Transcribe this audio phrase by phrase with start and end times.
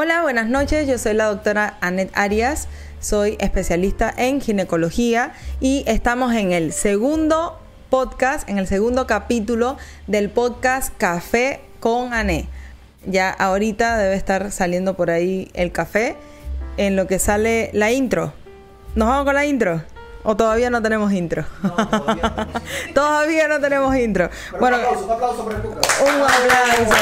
[0.00, 0.86] Hola, buenas noches.
[0.86, 2.68] Yo soy la doctora Anet Arias.
[3.00, 7.58] Soy especialista en ginecología y estamos en el segundo
[7.90, 9.76] podcast, en el segundo capítulo
[10.06, 12.46] del podcast Café con Anet.
[13.06, 16.16] Ya ahorita debe estar saliendo por ahí el café
[16.76, 18.32] en lo que sale la intro.
[18.94, 19.82] ¿Nos vamos con la intro?
[20.22, 21.44] ¿O todavía no tenemos intro?
[22.94, 24.30] todavía, no tenemos intro.
[24.60, 26.94] bueno, un aplauso, un aplauso para el Un aplauso.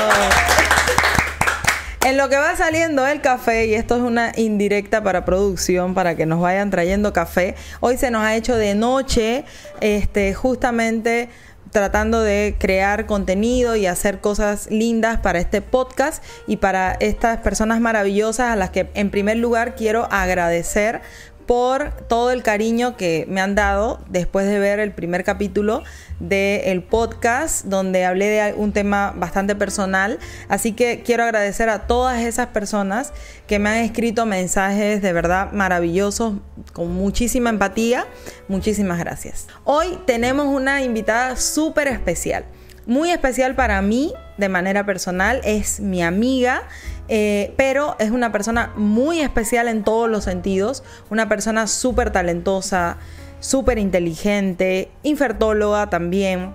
[2.07, 6.15] En lo que va saliendo el café, y esto es una indirecta para producción, para
[6.15, 9.45] que nos vayan trayendo café, hoy se nos ha hecho de noche,
[9.80, 11.29] este, justamente
[11.73, 17.80] tratando de crear contenido y hacer cosas lindas para este podcast y para estas personas
[17.80, 21.01] maravillosas a las que en primer lugar quiero agradecer
[21.46, 25.84] por todo el cariño que me han dado después de ver el primer capítulo
[26.18, 30.18] del podcast donde hablé de un tema bastante personal.
[30.48, 33.12] Así que quiero agradecer a todas esas personas
[33.46, 36.34] que me han escrito mensajes de verdad maravillosos,
[36.73, 38.06] con muchísima empatía.
[38.49, 39.46] Muchísimas gracias.
[39.65, 42.45] Hoy tenemos una invitada súper especial.
[42.87, 45.40] Muy especial para mí de manera personal.
[45.45, 46.62] Es mi amiga
[47.09, 52.99] eh, pero es una persona muy especial en todos los sentidos, una persona súper talentosa,
[53.40, 56.54] súper inteligente, infertóloga también,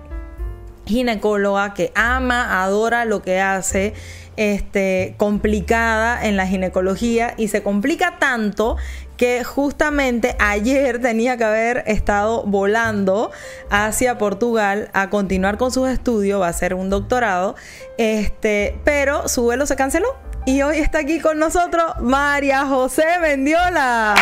[0.86, 3.94] ginecóloga que ama, adora lo que hace,
[4.36, 8.76] este, complicada en la ginecología y se complica tanto
[9.16, 13.30] que justamente ayer tenía que haber estado volando
[13.70, 17.54] hacia Portugal a continuar con sus estudios, va a ser un doctorado,
[17.98, 20.08] este, pero su vuelo se canceló
[20.44, 24.14] y hoy está aquí con nosotros María José Mendiola.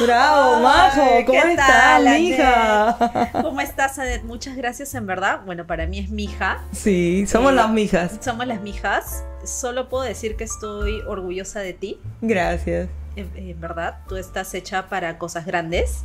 [0.00, 1.24] Bravo, Majo.
[1.26, 3.30] ¿Cómo estás, mija?
[3.32, 4.22] ¿Cómo estás, Anet?
[4.24, 5.40] Muchas gracias, en verdad.
[5.44, 6.62] Bueno, para mí es mija.
[6.72, 8.18] Sí, somos las mijas.
[8.20, 9.24] Somos las mijas.
[9.44, 12.00] Solo puedo decir que estoy orgullosa de ti.
[12.20, 12.88] Gracias.
[13.16, 16.04] en verdad, tú estás hecha para cosas grandes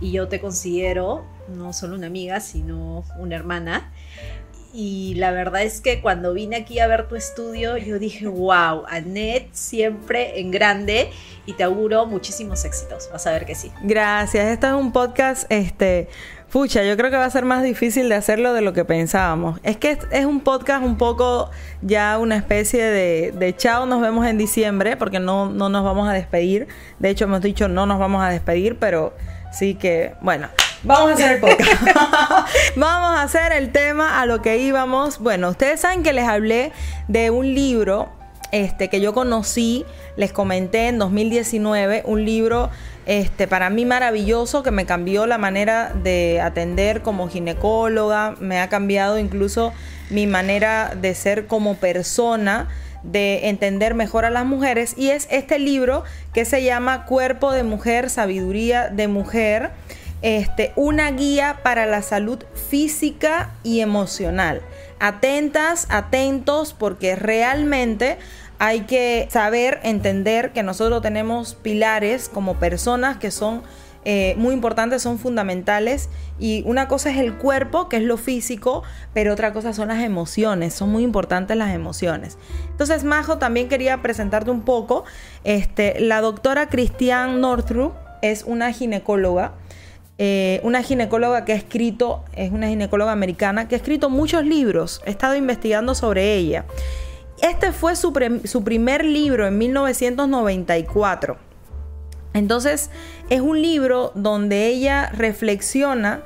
[0.00, 3.92] y yo te considero no solo una amiga, sino una hermana
[4.74, 8.82] y la verdad es que cuando vine aquí a ver tu estudio, yo dije, wow,
[8.88, 11.10] Annette siempre en grande
[11.46, 13.08] y te auguro muchísimos éxitos.
[13.12, 13.70] Vas a ver que sí.
[13.82, 14.46] Gracias.
[14.46, 16.08] Este es un podcast, este,
[16.50, 19.60] pucha, yo creo que va a ser más difícil de hacerlo de lo que pensábamos.
[19.62, 24.26] Es que es un podcast un poco ya una especie de, de chao, nos vemos
[24.26, 26.66] en diciembre, porque no, no nos vamos a despedir.
[26.98, 29.14] De hecho, hemos dicho no nos vamos a despedir, pero
[29.52, 30.48] sí que, bueno.
[30.84, 31.82] Vamos a hacer el podcast.
[32.76, 35.18] Vamos a hacer el tema a lo que íbamos.
[35.18, 36.72] Bueno, ustedes saben que les hablé
[37.08, 38.10] de un libro
[38.52, 39.86] este, que yo conocí,
[40.18, 42.68] les comenté en 2019, un libro
[43.06, 48.68] este, para mí maravilloso que me cambió la manera de atender como ginecóloga, me ha
[48.68, 49.72] cambiado incluso
[50.10, 52.68] mi manera de ser como persona
[53.02, 57.62] de entender mejor a las mujeres y es este libro que se llama Cuerpo de
[57.62, 59.72] Mujer, Sabiduría de Mujer
[60.24, 64.62] este, una guía para la salud física y emocional.
[64.98, 68.16] Atentas, atentos, porque realmente
[68.58, 73.64] hay que saber, entender que nosotros tenemos pilares como personas que son
[74.06, 76.08] eh, muy importantes, son fundamentales.
[76.38, 80.02] Y una cosa es el cuerpo, que es lo físico, pero otra cosa son las
[80.02, 80.72] emociones.
[80.72, 82.38] Son muy importantes las emociones.
[82.70, 85.04] Entonces, Majo, también quería presentarte un poco.
[85.44, 87.92] Este, la doctora Christiane Northrup
[88.22, 89.52] es una ginecóloga
[90.18, 95.02] eh, una ginecóloga que ha escrito, es una ginecóloga americana, que ha escrito muchos libros,
[95.06, 96.64] he estado investigando sobre ella.
[97.42, 98.12] Este fue su,
[98.44, 101.36] su primer libro en 1994.
[102.32, 102.90] Entonces,
[103.30, 106.22] es un libro donde ella reflexiona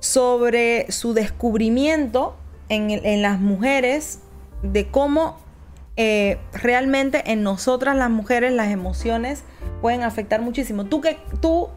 [0.00, 2.36] sobre su descubrimiento
[2.68, 4.20] en, las mujeres
[4.62, 5.38] de cómo
[5.96, 9.44] eh, realmente en nosotras las mujeres las emociones
[9.80, 10.86] pueden afectar muchísimo.
[10.86, 11.68] ¿Tú, qué, tú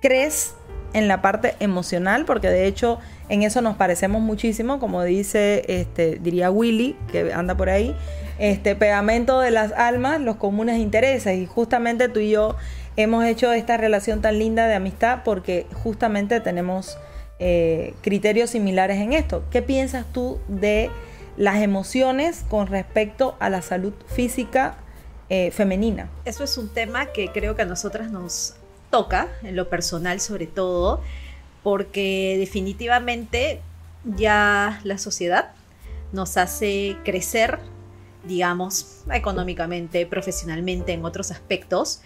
[0.00, 0.54] crees
[0.94, 6.18] en la parte emocional, porque de hecho en eso nos parecemos muchísimo, como dice, este,
[6.20, 7.94] diría Willy, que anda por ahí,
[8.38, 11.38] este pegamento de las almas, los comunes intereses.
[11.38, 12.56] Y justamente tú y yo
[12.96, 16.98] hemos hecho esta relación tan linda de amistad porque justamente tenemos
[17.38, 19.44] eh, criterios similares en esto.
[19.50, 20.90] ¿Qué piensas tú de
[21.36, 24.76] las emociones con respecto a la salud física
[25.28, 26.08] eh, femenina?
[26.24, 28.54] Eso es un tema que creo que a nosotras nos
[28.94, 31.00] toca, en lo personal sobre todo,
[31.64, 33.60] porque definitivamente
[34.04, 35.50] ya la sociedad
[36.12, 37.58] nos hace crecer,
[38.22, 42.02] digamos, económicamente, profesionalmente, en otros aspectos,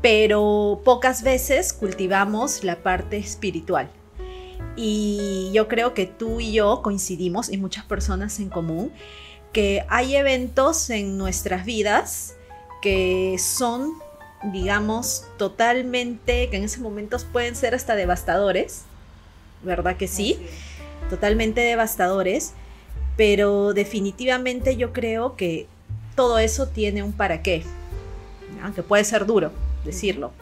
[0.00, 3.90] pero pocas veces cultivamos la parte espiritual.
[4.76, 8.92] Y yo creo que tú y yo coincidimos, y muchas personas en común,
[9.52, 12.34] que hay eventos en nuestras vidas
[12.80, 13.92] que son,
[14.44, 18.82] digamos, totalmente, que en ese momento pueden ser hasta devastadores,
[19.62, 20.38] ¿verdad que sí?
[21.10, 22.52] Totalmente devastadores,
[23.16, 25.66] pero definitivamente yo creo que
[26.14, 27.64] todo eso tiene un para qué,
[28.74, 29.52] que puede ser duro
[29.84, 30.32] decirlo,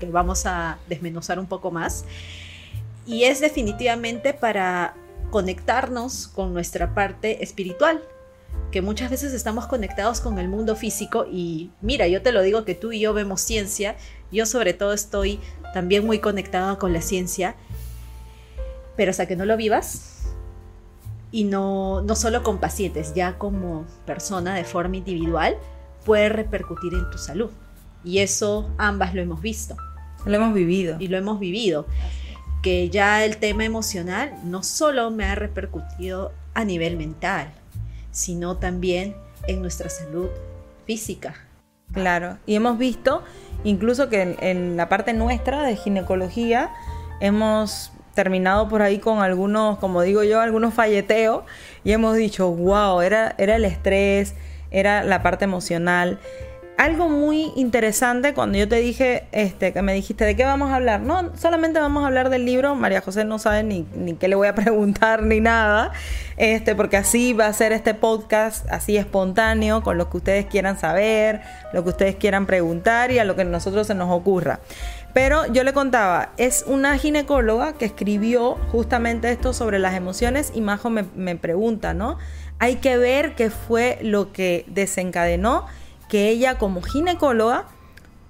[0.00, 2.04] que vamos a desmenuzar un poco más.
[3.06, 4.94] Y es definitivamente para
[5.30, 8.02] conectarnos con nuestra parte espiritual,
[8.70, 12.64] que muchas veces estamos conectados con el mundo físico y mira, yo te lo digo
[12.64, 13.96] que tú y yo vemos ciencia,
[14.32, 15.40] yo sobre todo estoy
[15.72, 17.54] también muy conectada con la ciencia,
[18.96, 20.26] pero hasta que no lo vivas
[21.30, 25.56] y no, no solo con pacientes, ya como persona de forma individual,
[26.04, 27.50] puede repercutir en tu salud.
[28.04, 29.76] Y eso ambas lo hemos visto.
[30.24, 30.96] Lo hemos vivido.
[30.98, 31.86] Y lo hemos vivido.
[32.62, 37.52] Que ya el tema emocional no solo me ha repercutido a nivel mental,
[38.16, 39.14] sino también
[39.46, 40.28] en nuestra salud
[40.86, 41.34] física.
[41.92, 43.22] Claro, y hemos visto
[43.62, 46.70] incluso que en, la parte nuestra de ginecología
[47.20, 51.44] hemos terminado por ahí con algunos, como digo yo, algunos falleteos
[51.84, 54.34] y hemos dicho, wow, era, era el estrés,
[54.70, 56.18] era la parte emocional
[56.76, 60.76] algo muy interesante cuando yo te dije, este, que me dijiste, ¿de qué vamos a
[60.76, 61.00] hablar?
[61.00, 62.74] No, solamente vamos a hablar del libro.
[62.74, 65.92] María José no sabe ni, ni qué le voy a preguntar ni nada,
[66.36, 70.78] este, porque así va a ser este podcast, así espontáneo, con lo que ustedes quieran
[70.78, 71.40] saber,
[71.72, 74.60] lo que ustedes quieran preguntar y a lo que a nosotros se nos ocurra.
[75.14, 80.60] Pero yo le contaba, es una ginecóloga que escribió justamente esto sobre las emociones y
[80.60, 82.18] Majo me, me pregunta, ¿no?
[82.58, 85.64] Hay que ver qué fue lo que desencadenó
[86.08, 87.66] que ella como ginecóloga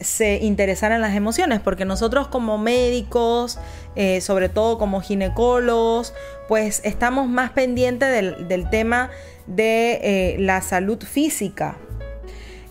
[0.00, 3.58] se interesara en las emociones, porque nosotros como médicos,
[3.94, 6.12] eh, sobre todo como ginecólogos,
[6.48, 8.10] pues estamos más pendientes
[8.46, 9.10] del, tema
[9.46, 11.78] de eh, la salud física.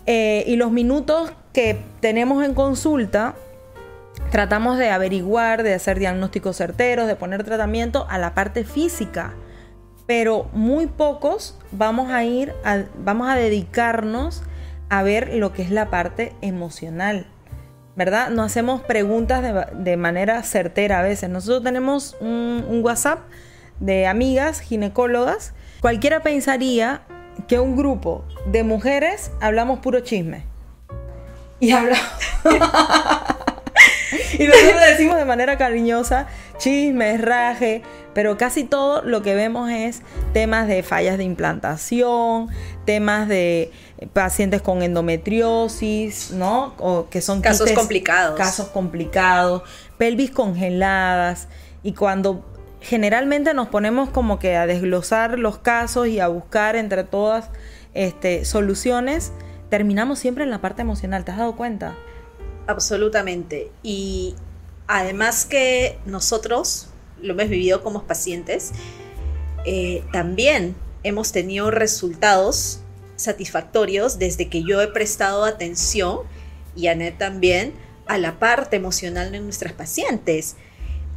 [0.06, 3.34] Eh, y los minutos que tenemos en consulta,
[4.30, 9.34] tratamos de averiguar, de hacer diagnósticos certeros, de poner tratamiento a la parte física.
[10.06, 12.54] Pero muy pocos vamos a ir,
[13.02, 14.42] vamos a dedicarnos
[14.88, 17.26] a ver lo que es la parte emocional.
[17.96, 18.28] ¿Verdad?
[18.28, 19.42] No hacemos preguntas
[19.72, 21.30] de, manera certera a veces.
[21.30, 23.20] Nosotros tenemos un, WhatsApp
[23.80, 25.54] de amigas ginecólogas.
[25.80, 27.02] Cualquiera pensaría
[27.48, 30.44] que un grupo de mujeres hablamos puro chisme.
[31.58, 32.04] Y hablamos.
[34.38, 36.26] y nosotros decimos de manera cariñosa,
[36.58, 37.82] chisme, raje,
[38.14, 42.48] pero casi todo lo que vemos es temas de fallas de implantación,
[42.84, 43.72] temas de
[44.12, 46.74] pacientes con endometriosis, ¿no?
[46.78, 48.38] O que son casos complicados.
[48.38, 49.62] Casos complicados,
[49.98, 51.48] pelvis congeladas
[51.82, 52.44] y cuando
[52.80, 57.50] generalmente nos ponemos como que a desglosar los casos y a buscar entre todas
[57.94, 59.32] este, soluciones,
[59.70, 61.94] terminamos siempre en la parte emocional, ¿te has dado cuenta?
[62.66, 63.70] Absolutamente.
[63.82, 64.34] Y
[64.86, 66.88] además que nosotros
[67.20, 68.72] lo hemos vivido como pacientes,
[69.64, 72.80] eh, también hemos tenido resultados
[73.16, 76.20] satisfactorios desde que yo he prestado atención
[76.74, 77.72] y Anet también
[78.06, 80.56] a la parte emocional de nuestras pacientes.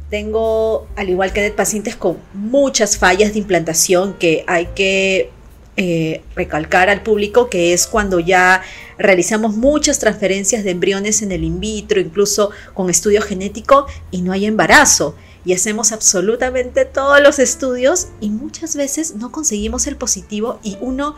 [0.08, 5.30] Tengo, al igual que Anet, pacientes con muchas fallas de implantación que hay que
[5.76, 8.62] eh, recalcar al público que es cuando ya
[8.98, 14.32] realizamos muchas transferencias de embriones en el in vitro, incluso con estudio genético y no
[14.32, 15.14] hay embarazo.
[15.44, 21.14] Y hacemos absolutamente todos los estudios y muchas veces no conseguimos el positivo y uno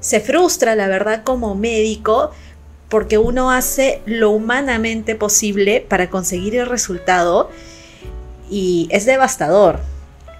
[0.00, 2.30] se frustra, la verdad, como médico,
[2.88, 7.50] porque uno hace lo humanamente posible para conseguir el resultado
[8.48, 9.80] y es devastador.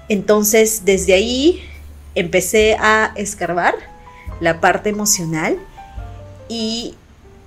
[0.09, 1.63] Entonces, desde ahí
[2.17, 3.75] empecé a escarbar
[4.41, 5.59] la parte emocional
[6.49, 6.97] y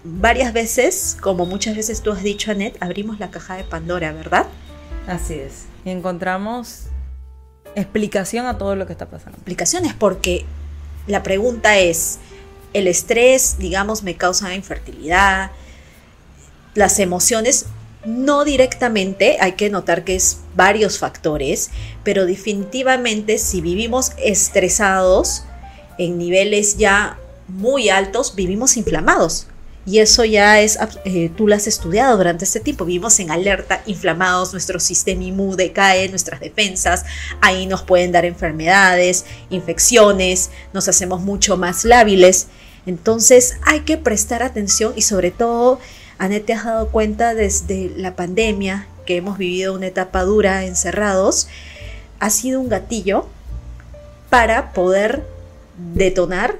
[0.03, 4.45] varias veces, como muchas veces tú has dicho, Anet, abrimos la caja de Pandora, ¿verdad?
[5.07, 5.65] Así es.
[5.83, 6.85] Y encontramos
[7.75, 9.37] explicación a todo lo que está pasando.
[9.37, 10.45] Explicaciones porque
[11.07, 12.19] la pregunta es,
[12.73, 15.51] ¿el estrés, digamos, me causa infertilidad?
[16.75, 17.65] Las emociones,
[18.09, 21.69] no directamente, hay que notar que es varios factores,
[22.03, 25.43] pero definitivamente si vivimos estresados
[25.97, 29.47] en niveles ya muy altos, vivimos inflamados.
[29.85, 33.81] Y eso ya es, eh, tú lo has estudiado durante este tiempo, vivimos en alerta,
[33.87, 37.05] inflamados, nuestro sistema inmune decae, nuestras defensas,
[37.41, 42.47] ahí nos pueden dar enfermedades, infecciones, nos hacemos mucho más lábiles.
[42.85, 45.79] Entonces hay que prestar atención y sobre todo,
[46.19, 51.47] Anet, te has dado cuenta desde la pandemia que hemos vivido una etapa dura encerrados,
[52.19, 53.25] ha sido un gatillo
[54.29, 55.23] para poder
[55.95, 56.57] detonar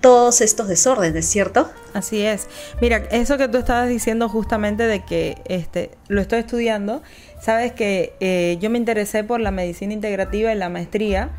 [0.00, 1.68] todos estos desórdenes, ¿cierto?
[1.92, 2.46] Así es.
[2.80, 7.02] Mira, eso que tú estabas diciendo justamente de que este, lo estoy estudiando,
[7.42, 11.30] sabes que eh, yo me interesé por la medicina integrativa y la maestría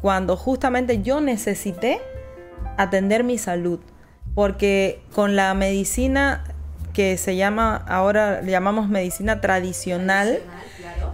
[0.00, 2.00] cuando justamente yo necesité
[2.76, 3.80] atender mi salud,
[4.34, 6.44] porque con la medicina
[6.92, 10.40] que se llama, ahora llamamos medicina tradicional,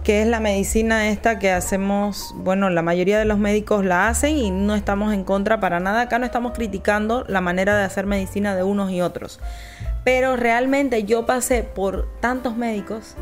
[0.03, 4.37] que es la medicina esta que hacemos, bueno, la mayoría de los médicos la hacen
[4.37, 6.01] y no estamos en contra para nada.
[6.01, 9.39] Acá no estamos criticando la manera de hacer medicina de unos y otros.
[10.03, 13.15] Pero realmente yo pasé por tantos médicos,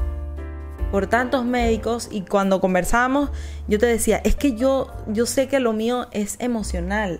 [0.92, 3.30] por tantos médicos y cuando conversábamos
[3.68, 7.20] yo te decía, es que yo, yo sé que lo mío es emocional.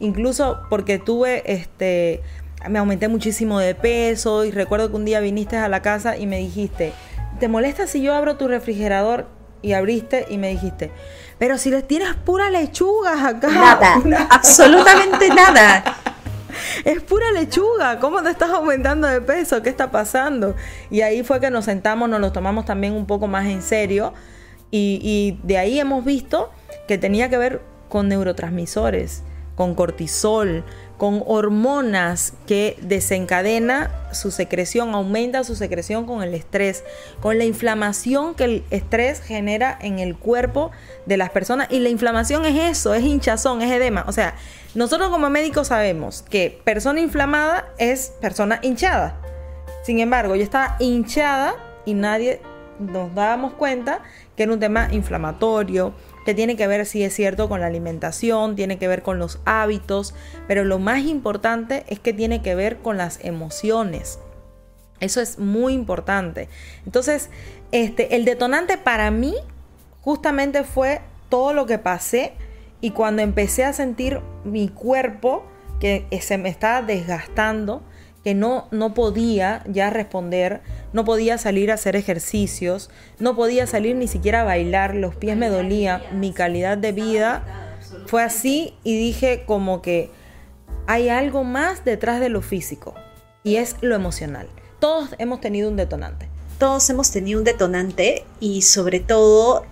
[0.00, 2.22] Incluso porque tuve este
[2.68, 6.26] me aumenté muchísimo de peso y recuerdo que un día viniste a la casa y
[6.26, 6.92] me dijiste,
[7.38, 9.26] ¿te molesta si yo abro tu refrigerador?
[9.60, 10.92] Y abriste y me dijiste,
[11.38, 13.48] pero si les tienes pura lechugas acá.
[14.04, 15.96] Nada, absolutamente nada.
[16.84, 19.60] Es pura lechuga, ¿cómo te estás aumentando de peso?
[19.62, 20.54] ¿Qué está pasando?
[20.90, 24.14] Y ahí fue que nos sentamos, nos lo tomamos también un poco más en serio
[24.70, 26.50] y, y de ahí hemos visto
[26.86, 29.22] que tenía que ver con neurotransmisores,
[29.56, 30.64] con cortisol,
[30.98, 36.82] con hormonas que desencadena su secreción, aumenta su secreción con el estrés,
[37.20, 40.72] con la inflamación que el estrés genera en el cuerpo
[41.06, 41.68] de las personas.
[41.70, 44.04] Y la inflamación es eso, es hinchazón, es edema.
[44.08, 44.34] O sea,
[44.74, 49.20] nosotros como médicos sabemos que persona inflamada es persona hinchada.
[49.84, 51.54] Sin embargo, yo estaba hinchada
[51.86, 52.40] y nadie
[52.80, 54.02] nos dábamos cuenta
[54.36, 55.94] que era un tema inflamatorio,
[56.28, 59.40] que tiene que ver, si es cierto, con la alimentación, tiene que ver con los
[59.46, 60.14] hábitos,
[60.46, 64.18] pero lo más importante es que tiene que ver con las emociones.
[65.00, 66.50] Eso es muy importante.
[66.84, 67.30] Entonces,
[67.72, 69.36] este, el detonante para mí
[70.02, 72.34] justamente fue todo lo que pasé
[72.82, 75.46] y cuando empecé a sentir mi cuerpo
[75.80, 77.80] que se me estaba desgastando,
[78.28, 80.60] que no, no podía ya responder,
[80.92, 85.34] no podía salir a hacer ejercicios, no podía salir ni siquiera a bailar, los pies
[85.34, 90.10] me dolían, mi calidad de vida fue así y dije como que
[90.86, 92.92] hay algo más detrás de lo físico
[93.44, 94.46] y es lo emocional.
[94.78, 96.28] Todos hemos tenido un detonante.
[96.58, 99.64] Todos hemos tenido un detonante y sobre todo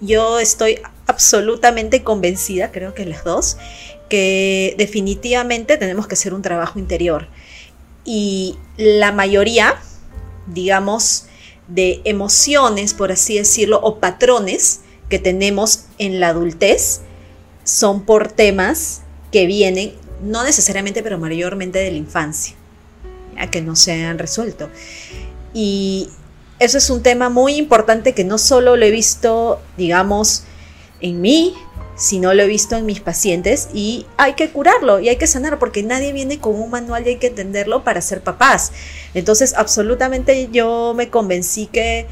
[0.00, 3.58] yo estoy absolutamente convencida, creo que las dos,
[4.08, 7.28] que definitivamente tenemos que hacer un trabajo interior
[8.08, 9.76] y la mayoría,
[10.46, 11.26] digamos,
[11.66, 17.02] de emociones, por así decirlo, o patrones que tenemos en la adultez
[17.64, 22.54] son por temas que vienen, no necesariamente, pero mayormente de la infancia,
[23.36, 24.70] ya que no se han resuelto.
[25.52, 26.08] Y
[26.60, 30.44] eso es un tema muy importante que no solo lo he visto, digamos,
[31.02, 31.54] en mí,
[31.98, 35.26] si no lo he visto en mis pacientes y hay que curarlo y hay que
[35.26, 38.70] sanar porque nadie viene con un manual y hay que entenderlo para ser papás.
[39.14, 42.06] Entonces, absolutamente yo me convencí que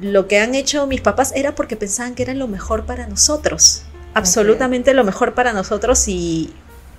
[0.00, 3.82] lo que han hecho mis papás era porque pensaban que era lo mejor para nosotros.
[4.14, 6.54] Absolutamente lo mejor para nosotros y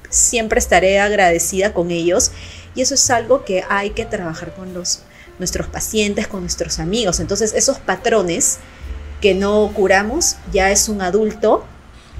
[0.10, 2.32] siempre estaré agradecida con ellos.
[2.76, 5.04] Y eso es algo que hay que trabajar con los,
[5.40, 7.22] nuestros pacientes, con nuestros amigos.
[7.22, 8.58] Entonces, esos patrones
[9.22, 11.64] que no curamos, ya es un adulto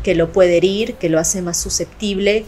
[0.04, 2.46] que lo puede herir, que lo hace más susceptible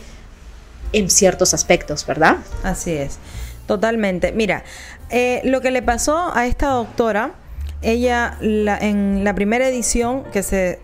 [0.94, 2.38] en ciertos aspectos, ¿verdad?
[2.64, 3.18] Así es,
[3.68, 4.32] totalmente.
[4.32, 4.64] Mira,
[5.10, 7.36] eh, lo que le pasó a esta doctora,
[7.82, 10.80] ella en la primera edición que se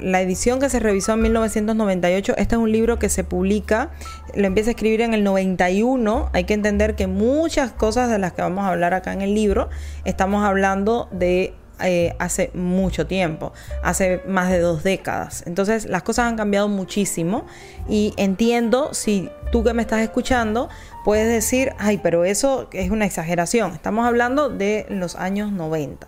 [0.00, 3.90] la, edición que se revisó en 1998 este es un libro que se publica
[4.34, 8.32] lo empieza a escribir en el 91 hay que entender que muchas cosas de las
[8.32, 9.68] que vamos a hablar acá en el libro
[10.04, 15.44] estamos hablando de eh, hace mucho tiempo, hace más de dos décadas.
[15.46, 17.46] Entonces las cosas han cambiado muchísimo
[17.88, 20.68] y entiendo si tú que me estás escuchando
[21.04, 23.72] puedes decir, ay, pero eso es una exageración.
[23.72, 26.06] Estamos hablando de los años 90.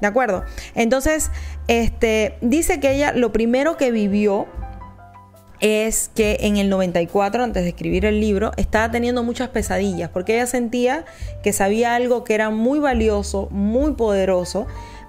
[0.00, 0.42] ¿De acuerdo?
[0.74, 1.30] Entonces,
[1.68, 4.48] este, dice que ella lo primero que vivió
[5.62, 10.34] es que en el 94, antes de escribir el libro, estaba teniendo muchas pesadillas porque
[10.34, 11.04] ella sentía
[11.44, 14.66] que sabía algo que era muy valioso, muy poderoso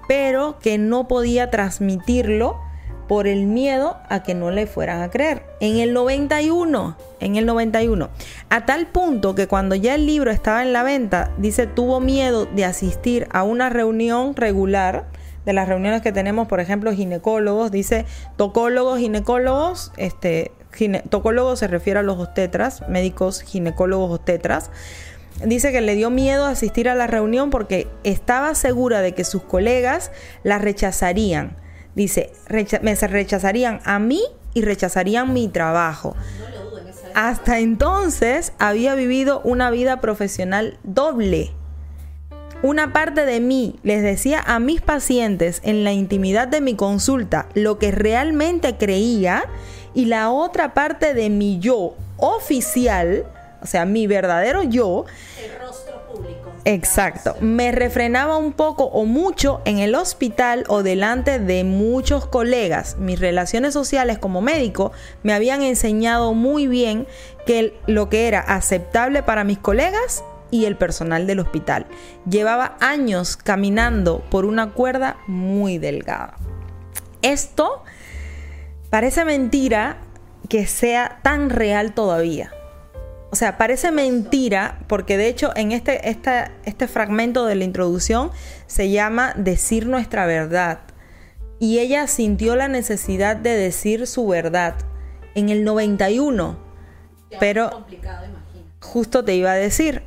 [0.08, 2.60] pero que no podía transmitirlo
[3.08, 5.44] por el miedo a que no le fueran a creer.
[5.60, 8.10] En el 91, en el 91,
[8.50, 12.46] a tal punto que cuando ya el libro estaba en la venta, dice, tuvo miedo
[12.46, 15.06] de asistir a una reunión regular
[15.46, 18.06] de las reuniones que tenemos, por ejemplo, ginecólogos, dice
[18.38, 20.52] tocólogos, ginecólogos, este,
[21.10, 24.72] tocólogos se refiere a los obstetras, médicos ginecólogos obstetras,
[25.44, 29.44] dice que le dio miedo asistir a la reunión porque estaba segura de que sus
[29.44, 30.12] colegas
[30.44, 31.58] la rechazarían.
[31.96, 32.32] Dice,
[32.82, 34.22] me rechazarían a mí
[34.54, 36.16] y rechazarían mi trabajo.
[37.16, 41.52] hasta entonces había vivido una vida profesional doble.
[42.63, 47.50] Una parte de mí les decía a mis pacientes en la intimidad de mi consulta
[47.54, 49.44] lo que realmente creía
[49.94, 53.25] y la otra parte de mi yo oficial,
[53.63, 55.05] o sea, mi verdadero yo,
[55.41, 56.51] el rostro público.
[56.65, 62.98] Exacto, me refrenaba un poco o mucho en el hospital o delante de muchos colegas.
[63.00, 64.91] Mis relaciones sociales como médico
[65.24, 67.08] me habían enseñado muy bien
[67.46, 71.88] que lo que era aceptable para mis colegas y el personal del hospital.
[72.29, 76.36] Llevaba años caminando por una cuerda muy delgada.
[77.22, 77.84] Esto
[78.89, 79.98] parece mentira
[80.50, 82.51] que sea tan real todavía.
[83.34, 88.30] O sea, parece mentira porque de hecho en este, este fragmento de la introducción
[88.68, 90.82] se llama Decir nuestra verdad.
[91.58, 94.75] Y ella sintió la necesidad de decir su verdad
[95.34, 96.60] en el 91.
[97.40, 97.88] pero
[98.80, 100.04] justo te iba a decir,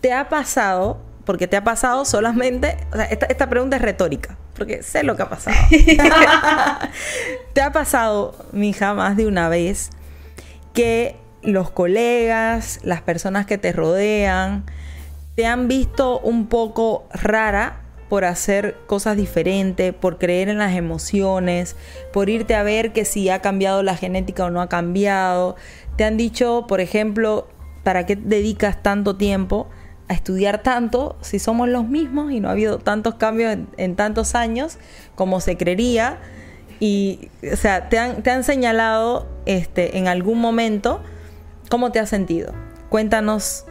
[0.00, 4.82] ¿Te ha pasado, porque te ha pasado solamente, o sea, esta, pregunta es retórica, porque
[4.82, 5.54] sé lo que ha pasado.
[7.52, 9.90] ¿Te ha pasado, mija, más de una vez
[10.72, 14.64] que los colegas, las personas que te rodean,
[15.34, 21.76] te han visto un poco rara por hacer cosas diferentes, por creer en las emociones,
[22.12, 25.56] por irte a ver que si ha cambiado la genética o no ha cambiado.
[25.96, 27.48] Te han dicho, por ejemplo,
[27.84, 29.68] ¿para qué dedicas tanto tiempo?
[30.08, 34.34] a estudiar tanto si somos los mismos y no ha habido tantos cambios en, tantos
[34.34, 34.76] años
[35.14, 36.18] como se creería.
[36.80, 41.00] Y, o sea, te han, te han señalado este, en algún momento
[41.70, 42.52] cómo te has sentido.
[42.90, 43.64] Cuéntanos,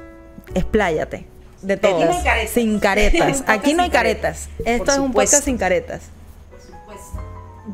[0.56, 1.27] expláyate
[1.62, 2.01] de todo.
[2.51, 3.44] Sin caretas.
[3.46, 4.50] Aquí no hay caretas.
[4.65, 6.01] Esto es un podcast sin caretas.
[6.50, 7.20] Por supuesto.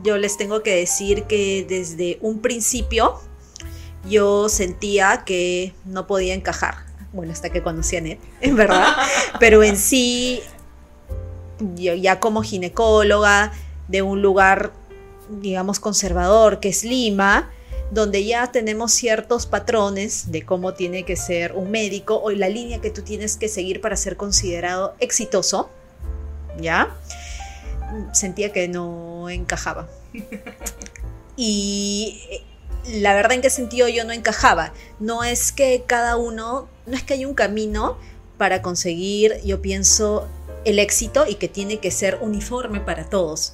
[0.03, 3.21] Yo les tengo que decir que desde un principio
[4.09, 8.93] yo sentía que no podía encajar bueno, hasta que conocí a Net, en verdad,
[9.39, 10.41] pero en sí,
[11.75, 13.53] yo ya como ginecóloga
[13.87, 14.73] de un lugar,
[15.29, 17.49] digamos, conservador, que es Lima,
[17.91, 22.81] donde ya tenemos ciertos patrones de cómo tiene que ser un médico o la línea
[22.81, 25.69] que tú tienes que seguir para ser considerado exitoso,
[26.59, 26.95] ¿ya?
[28.13, 29.87] Sentía que no encajaba.
[31.37, 32.21] Y
[32.87, 34.71] la verdad en qué sentido yo no encajaba.
[35.01, 37.97] No es que cada uno, no es que hay un camino
[38.37, 40.29] para conseguir, yo pienso,
[40.63, 43.53] el éxito y que tiene que ser uniforme para todos.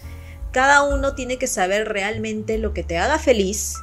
[0.52, 3.78] Cada uno tiene que saber realmente lo que te haga feliz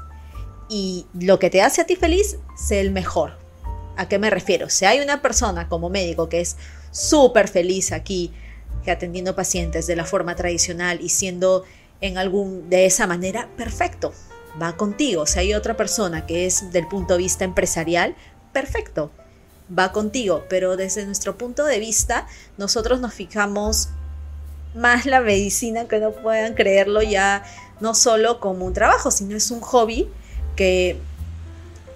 [0.69, 3.39] y lo que te hace a ti feliz, sé el mejor.
[3.97, 4.71] ¿A qué me refiero?
[4.71, 6.57] Si hay una persona como médico que es
[6.91, 8.33] súper feliz aquí,
[8.85, 11.65] que atendiendo pacientes de la forma tradicional y siendo
[12.01, 14.13] en algún de esa manera, perfecto
[14.61, 15.27] va contigo.
[15.27, 18.17] Si hay otra persona que es del punto de vista empresarial,
[18.53, 19.11] perfecto,
[19.77, 20.45] va contigo.
[20.49, 22.27] Pero desde nuestro punto de vista,
[22.57, 23.91] nosotros nos fijamos
[24.75, 27.45] más la medicina, que no puedan creerlo ya,
[27.81, 30.09] no solo como un trabajo, sino es un hobby
[30.59, 30.99] que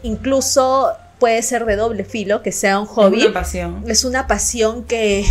[0.04, 3.18] incluso puede ser de doble filo, que sea un hobby.
[3.18, 3.84] Es una pasión.
[3.88, 5.26] Es una pasión que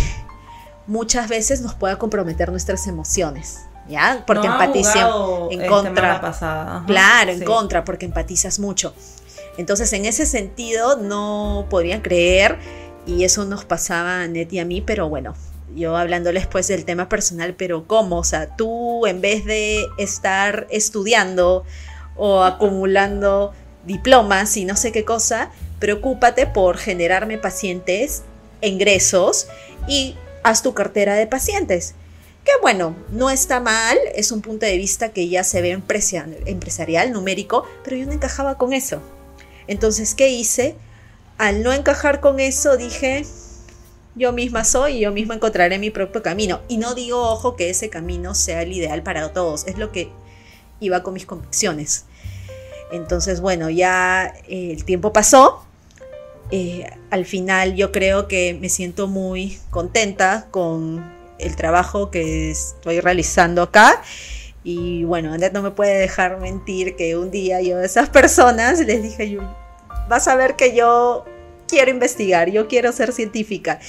[0.86, 3.60] muchas veces nos pueda comprometer nuestras emociones.
[3.88, 4.22] ¿ya?
[4.26, 6.20] Porque no en este, contra.
[6.20, 6.84] Pasada.
[6.86, 8.94] claro, en contra, porque empatizas mucho.
[9.56, 12.58] Entonces, en ese sentido, no podría creer,
[13.06, 15.34] y eso nos pasaba a Net y a mí, pero bueno,
[15.74, 18.18] yo hablándoles pues del tema personal, pero ¿cómo?
[18.18, 21.64] O sea, tú en vez de estar estudiando
[22.16, 23.52] o acumulando
[23.84, 28.22] diplomas y no sé qué cosa, preocúpate por generarme pacientes,
[28.60, 29.48] ingresos
[29.88, 31.94] y haz tu cartera de pacientes.
[32.44, 37.12] Que bueno, no está mal, es un punto de vista que ya se ve empresarial,
[37.12, 39.00] numérico, pero yo no encajaba con eso.
[39.68, 40.74] Entonces, ¿qué hice?
[41.38, 43.24] Al no encajar con eso, dije,
[44.16, 46.60] yo misma soy y yo misma encontraré mi propio camino.
[46.68, 50.10] Y no digo, ojo, que ese camino sea el ideal para todos, es lo que
[50.82, 52.04] iba con mis convicciones.
[52.92, 55.64] Entonces, bueno, ya eh, el tiempo pasó.
[56.50, 61.02] Eh, al final yo creo que me siento muy contenta con
[61.38, 64.02] el trabajo que estoy realizando acá.
[64.64, 68.78] Y bueno, Andrés no me puede dejar mentir que un día yo a esas personas
[68.80, 69.38] les dije,
[70.08, 71.24] vas a ver que yo
[71.72, 73.80] quiero investigar, yo quiero ser científica.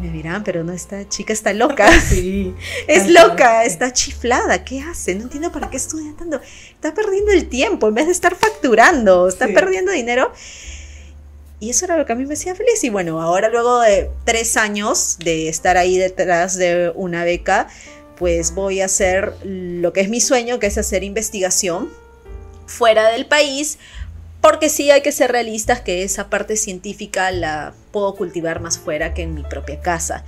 [0.00, 1.88] me dirán, pero no, esta chica está loca.
[2.08, 2.54] Sí,
[2.86, 4.64] es loca, está chiflada.
[4.64, 5.16] ¿Qué hace?
[5.16, 6.40] No entiendo para qué estudia tanto.
[6.70, 10.32] Está perdiendo el tiempo en vez de estar facturando, está perdiendo dinero.
[11.58, 12.84] Y eso era lo que a mí me hacía feliz.
[12.84, 17.66] Y bueno, ahora luego de tres años de estar ahí detrás de una beca,
[18.18, 21.90] pues voy a hacer lo que es mi sueño, que es hacer investigación
[22.66, 23.78] fuera del país
[24.42, 29.14] Porque sí hay que ser realistas que esa parte científica la puedo cultivar más fuera
[29.14, 30.24] que en mi propia casa.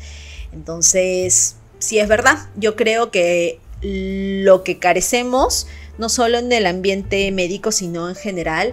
[0.53, 5.67] Entonces, sí es verdad, yo creo que lo que carecemos,
[5.99, 8.73] no solo en el ambiente médico, sino en general,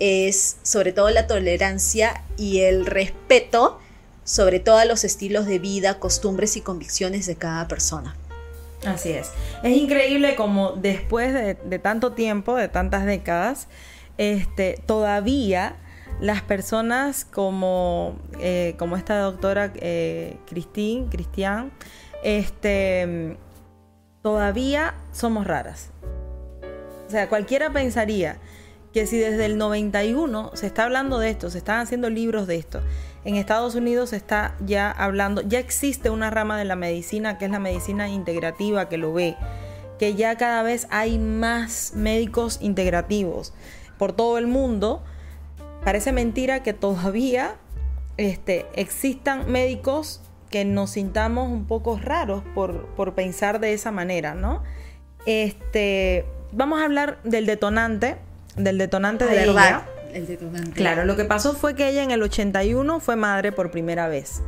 [0.00, 3.78] es sobre todo la tolerancia y el respeto
[4.24, 8.16] sobre todos los estilos de vida, costumbres y convicciones de cada persona.
[8.86, 9.30] Así es.
[9.62, 13.66] Es increíble como después de, tanto tiempo, de tantas décadas,
[14.20, 15.76] este, todavía
[16.20, 21.72] las personas como, eh, como esta doctora eh, Cristian,
[22.22, 23.38] este,
[24.20, 25.88] todavía somos raras.
[27.08, 28.36] O sea, cualquiera pensaría
[28.92, 32.56] que si desde el 91 se está hablando de esto, se están haciendo libros de
[32.56, 32.82] esto,
[33.24, 37.46] en Estados Unidos se está ya hablando, ya existe una rama de la medicina que
[37.46, 39.34] es la medicina integrativa que lo ve,
[39.98, 43.54] que ya cada vez hay más médicos integrativos
[44.00, 45.02] por todo el mundo.
[45.84, 47.56] Parece mentira que todavía
[48.16, 54.34] este, existan médicos que nos sintamos un poco raros por, por pensar de esa manera,
[54.34, 54.62] ¿no?
[55.26, 58.16] Este, vamos a hablar del detonante
[58.56, 59.82] del detonante de verdad,
[60.12, 60.72] El detonante.
[60.72, 64.40] Claro, lo que pasó fue que ella en el 81 fue madre por primera vez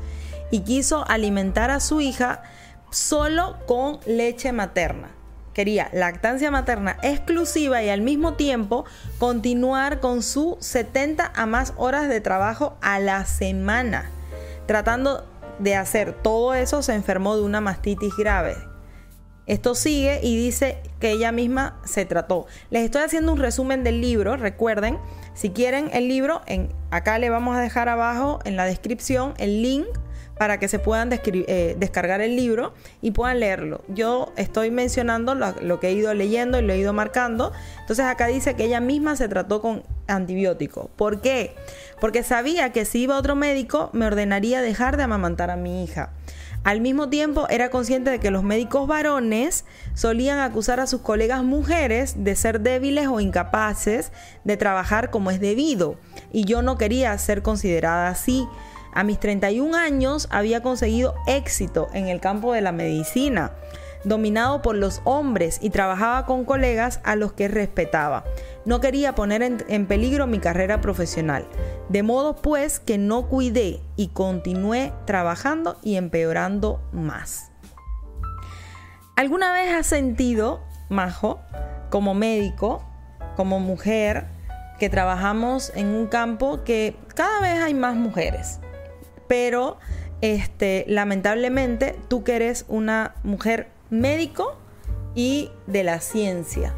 [0.50, 2.42] y quiso alimentar a su hija
[2.90, 5.10] solo con leche materna.
[5.54, 8.84] Quería lactancia materna exclusiva y al mismo tiempo
[9.18, 14.10] continuar con sus 70 a más horas de trabajo a la semana.
[14.66, 15.26] Tratando
[15.58, 18.56] de hacer todo eso se enfermó de una mastitis grave
[19.46, 22.46] esto sigue y dice que ella misma se trató.
[22.70, 24.98] Les estoy haciendo un resumen del libro, recuerden,
[25.34, 29.62] si quieren el libro, en, acá le vamos a dejar abajo en la descripción el
[29.62, 29.86] link
[30.38, 33.82] para que se puedan eh, descargar el libro y puedan leerlo.
[33.88, 37.52] Yo estoy mencionando lo, que he ido leyendo y lo he ido marcando.
[37.80, 40.90] Entonces acá dice que ella misma se trató con antibiótico.
[40.96, 41.54] ¿Por qué?
[42.00, 45.84] Porque sabía que si iba a otro médico me ordenaría dejar de amamantar a mi
[45.84, 46.10] hija.
[46.64, 49.64] Al mismo tiempo era consciente de que los médicos varones
[49.94, 54.12] solían acusar a sus colegas mujeres de ser débiles o incapaces
[54.44, 55.96] de trabajar como es debido,
[56.32, 58.46] y yo no quería ser considerada así.
[58.92, 63.52] A mis 31 años había conseguido éxito en el campo de la medicina
[64.04, 68.24] dominado por los hombres y trabajaba con colegas a los que respetaba.
[68.64, 71.46] No quería poner en, peligro mi carrera profesional.
[71.88, 77.50] De modo pues que no cuidé y continué trabajando y empeorando más.
[79.16, 81.40] ¿Alguna vez has sentido, Majo,
[81.90, 82.84] como médico,
[83.36, 84.26] como mujer,
[84.78, 88.61] que trabajamos en un campo que cada vez hay más mujeres?
[89.32, 89.78] Pero
[90.20, 94.58] este, lamentablemente tú que eres una mujer médico
[95.14, 96.74] y de la ciencia.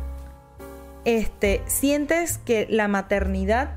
[1.04, 3.70] Este, sientes que la maternidad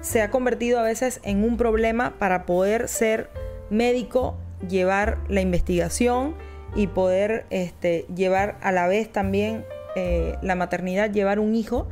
[0.00, 3.28] se ha convertido a veces en un problema para poder ser
[3.68, 6.36] médico, llevar la investigación
[6.74, 11.86] y poder este, llevar a la vez también eh, la maternidad, llevar un hijo.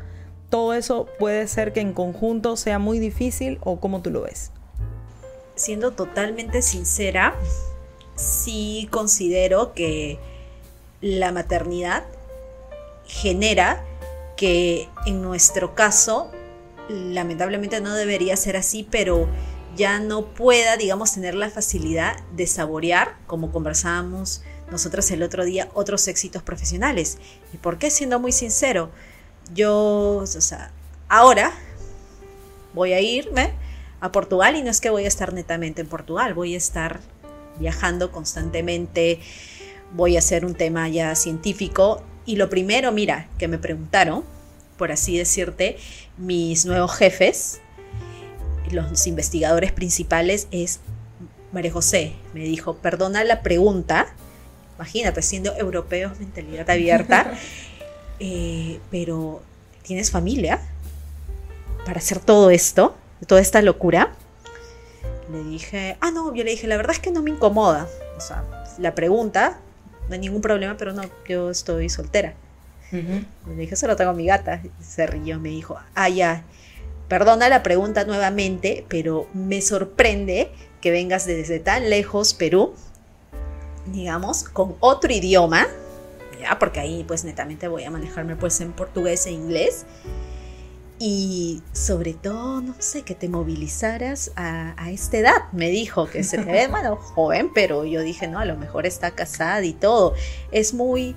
[0.49, 4.53] Todo eso puede ser que en conjunto sea muy difícil o como tú lo ves.
[5.63, 7.37] Siendo totalmente sincera,
[8.17, 10.19] sí considero que
[11.01, 12.03] la maternidad
[13.07, 13.85] genera
[14.37, 16.33] que en nuestro caso,
[16.89, 19.29] lamentablemente no debería ser así, pero
[19.77, 25.69] ya no pueda, digamos, tener la facilidad de saborear, como conversábamos nosotros el otro día,
[25.75, 27.19] otros éxitos profesionales.
[27.53, 27.89] ¿Y por qué?
[27.89, 28.91] Siendo muy sincero,
[29.55, 30.73] yo, o sea,
[31.09, 31.53] ahora
[32.75, 33.63] voy a irme
[34.03, 37.01] a Portugal y no es que voy a estar netamente en Portugal, voy a estar
[37.61, 39.21] viajando constantemente,
[39.95, 42.03] voy a hacer un tema ya científico.
[42.27, 44.25] Y lo primero, mira, que me preguntaron,
[44.77, 45.79] por así decirte,
[46.19, 47.61] mis nuevos jefes,
[48.73, 50.81] los investigadores principales, es
[51.53, 52.15] María José.
[52.35, 54.13] Me dijo, perdona la pregunta,
[54.75, 57.35] imagínate, siendo europeos, mentalidad abierta,
[58.19, 59.43] eh, pero
[59.85, 60.61] ¿tienes familia
[61.85, 64.13] para hacer todo esto, toda esta locura?
[65.31, 67.89] Le dije, ah, no, yo le dije, la verdad es que no me incomoda.
[68.17, 68.45] O sea,
[68.79, 69.59] la pregunta
[70.09, 72.35] no hay ningún problema, pero no, yo estoy soltera.
[72.91, 74.61] Le dije, solo tengo a mi gata.
[74.81, 76.45] Se rió, me dijo, ah, ya,
[77.09, 80.51] perdona la pregunta nuevamente, pero me sorprende
[80.83, 82.75] que vengas desde tan lejos, Perú,
[83.87, 85.67] digamos, con otro idioma,
[86.41, 89.87] ya, porque ahí pues netamente voy a manejarme pues en portugués e inglés
[91.05, 95.51] y sobre todo, no sé, que te movilizaras a, esta edad.
[95.51, 98.87] Me dijo que se te ve, bueno, joven, pero yo dije, no, a lo mejor
[98.87, 100.15] está casada y todo.
[100.53, 101.17] Es muy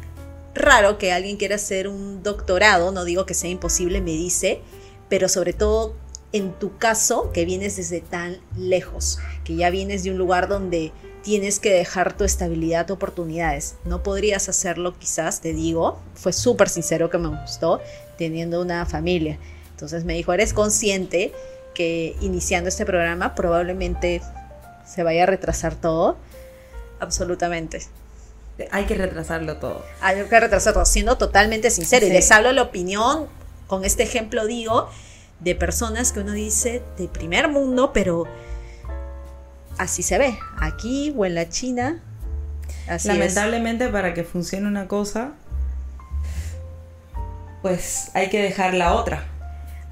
[0.56, 4.62] raro que alguien quiera hacer un doctorado, no digo que sea imposible, me dice,
[5.08, 5.94] pero sobre todo
[6.34, 10.94] en tu caso que vienes desde tan lejos, que ya vienes de un lugar donde
[11.22, 13.76] tienes que dejar tu estabilidad, oportunidades.
[13.86, 17.82] No podrías hacerlo quizás, te digo, fue súper sincero que me gustó,
[18.18, 19.38] teniendo una familia.
[19.76, 21.34] Entonces me dijo, ¿eres consciente
[21.74, 24.22] que iniciando este programa probablemente
[24.86, 26.16] se vaya a retrasar todo?
[27.02, 27.82] Absolutamente.
[28.72, 29.84] Hay que retrasarlo todo.
[30.00, 32.08] Hay que retrasarlo, siendo totalmente sincero.
[32.08, 33.28] Y les hablo la opinión,
[33.68, 34.90] con este ejemplo digo,
[35.42, 38.24] de personas que uno dice de primer mundo, pero
[39.78, 42.02] así se ve, aquí o en la China.
[43.04, 45.34] Lamentablemente para que funcione una cosa,
[47.62, 49.35] pues hay que dejar la otra.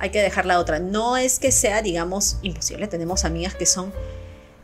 [0.04, 0.80] Hay que dejar la otra.
[0.80, 2.88] No es que sea, digamos, imposible.
[2.88, 3.94] Tenemos amigas que son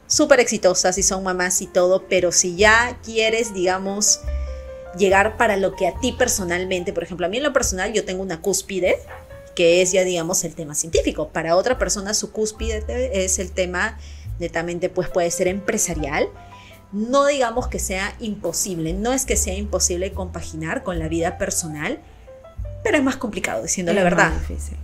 [0.06, 4.20] súper exitosas y son mamás y todo, pero si ya quieres, digamos,
[4.98, 8.04] llegar para lo que a ti personalmente, por ejemplo, a mí en lo personal yo
[8.04, 9.00] tengo una cúspide,
[9.56, 11.30] que es ya, digamos, el tema científico.
[11.30, 13.98] Para otra persona su cúspide es el tema
[14.40, 16.28] netamente pues puede ser empresarial.
[16.92, 22.02] No digamos que sea imposible, no es que sea imposible compaginar con la vida personal,
[22.84, 24.34] pero es más complicado, diciendo la verdad.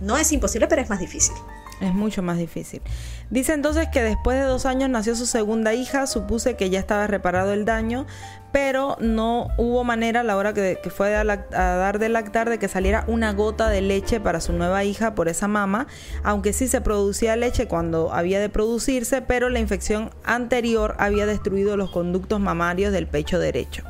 [0.00, 1.34] No es imposible, pero es más difícil.
[1.80, 2.80] Es mucho más difícil.
[3.28, 7.06] Dice entonces que después de dos años nació su segunda hija, supuse que ya estaba
[7.06, 8.06] reparado el daño,
[8.50, 12.68] pero no hubo manera a la hora que, fue a, dar de lactar de que
[12.68, 15.86] saliera una gota de leche para su nueva hija por esa mama,
[16.22, 21.76] aunque sí se producía leche cuando había de producirse, pero la infección anterior había destruido
[21.76, 23.82] los conductos mamarios del pecho derecho.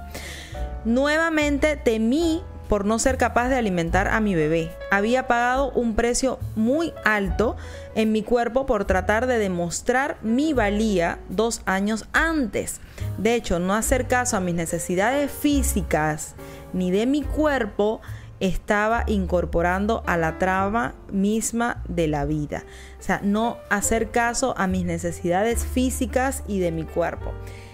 [0.85, 4.71] Nuevamente temí por no ser capaz de alimentar a mi bebé.
[4.91, 7.57] Había pagado un precio muy alto
[7.95, 12.81] en mi cuerpo por tratar de demostrar mi valía dos años antes.
[13.19, 16.35] De hecho, no hacer caso a mis necesidades físicas
[16.73, 18.01] ni de mi cuerpo
[18.41, 22.65] estaba incorporando a la trama misma de la vida.
[22.99, 27.33] O sea, no hacer caso a mis necesidades físicas y de mi cuerpo.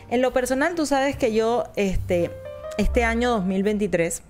[0.08, 2.30] En lo personal, tú sabes que yo este,
[2.78, 4.22] este año 2023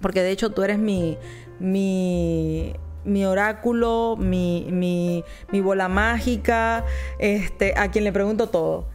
[0.00, 1.18] porque de hecho tú eres mi,
[1.58, 6.84] mi, mi oráculo, mi, mi, mi, bola mágica,
[7.18, 8.86] este, a quien le pregunto todo.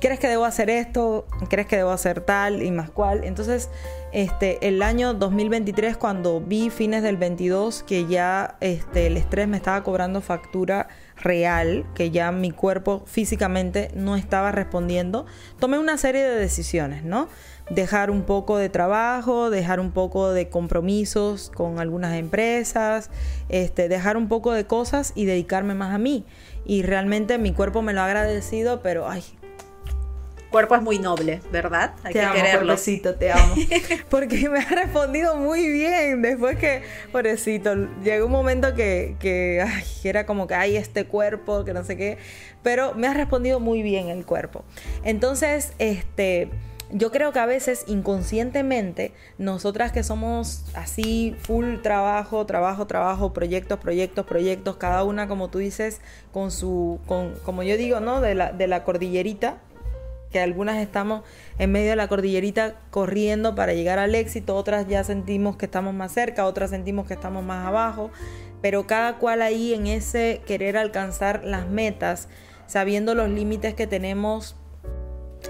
[0.00, 1.26] ¿Crees que debo hacer esto?
[1.50, 3.24] ¿Crees que debo hacer tal y más cual?
[3.24, 3.68] Entonces,
[4.12, 9.56] este, el año 2023, cuando vi fines del 22 que ya este, el estrés me
[9.56, 15.26] estaba cobrando factura real, que ya mi cuerpo físicamente no estaba respondiendo,
[15.58, 17.28] tomé una serie de decisiones, ¿no?
[17.70, 23.10] Dejar un poco de trabajo, dejar un poco de compromisos con algunas empresas,
[23.48, 26.24] este, dejar un poco de cosas y dedicarme más a mí.
[26.64, 29.24] Y realmente mi cuerpo me lo ha agradecido, pero ay.
[30.50, 31.92] Cuerpo es muy noble, ¿verdad?
[32.04, 32.76] Hay te que amo, quererlo.
[33.18, 33.54] te amo.
[34.08, 36.22] Porque me ha respondido muy bien.
[36.22, 41.66] Después que, pobrecito, llegó un momento que, que ay, era como que hay este cuerpo,
[41.66, 42.16] que no sé qué.
[42.62, 44.64] Pero me ha respondido muy bien el cuerpo.
[45.04, 46.48] Entonces, este
[46.90, 53.78] yo creo que a veces inconscientemente, nosotras que somos así, full trabajo, trabajo, trabajo, proyectos,
[53.78, 56.00] proyectos, proyectos, cada una, como tú dices,
[56.32, 58.20] con su, con, como yo digo, ¿no?
[58.20, 59.58] De la, de la cordillerita,
[60.30, 61.22] que algunas estamos
[61.58, 65.94] en medio de la cordillerita corriendo para llegar al éxito, otras ya sentimos que estamos
[65.94, 68.10] más cerca, otras sentimos que estamos más abajo,
[68.62, 72.28] pero cada cual ahí en ese querer alcanzar las metas,
[72.66, 74.56] sabiendo los límites que tenemos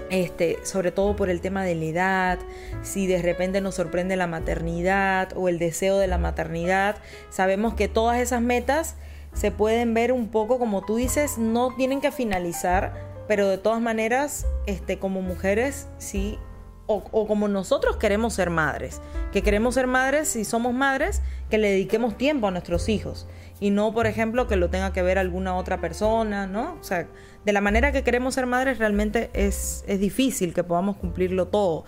[0.09, 2.39] este, sobre todo por el tema de la edad,
[2.81, 6.97] si de repente nos sorprende la maternidad o el deseo de la maternidad,
[7.29, 8.95] sabemos que todas esas metas
[9.33, 12.93] se pueden ver un poco como tú dices, no tienen que finalizar,
[13.27, 16.39] pero de todas maneras, este, como mujeres, sí,
[16.87, 21.59] o, o como nosotros queremos ser madres, que queremos ser madres, si somos madres, que
[21.59, 23.27] le dediquemos tiempo a nuestros hijos
[23.59, 26.77] y no, por ejemplo, que lo tenga que ver alguna otra persona, ¿no?
[26.79, 27.07] O sea,
[27.45, 31.83] de la manera que queremos ser madres realmente es, es difícil que podamos cumplirlo todo.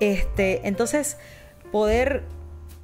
[0.00, 1.16] Este, entonces,
[1.70, 2.24] poder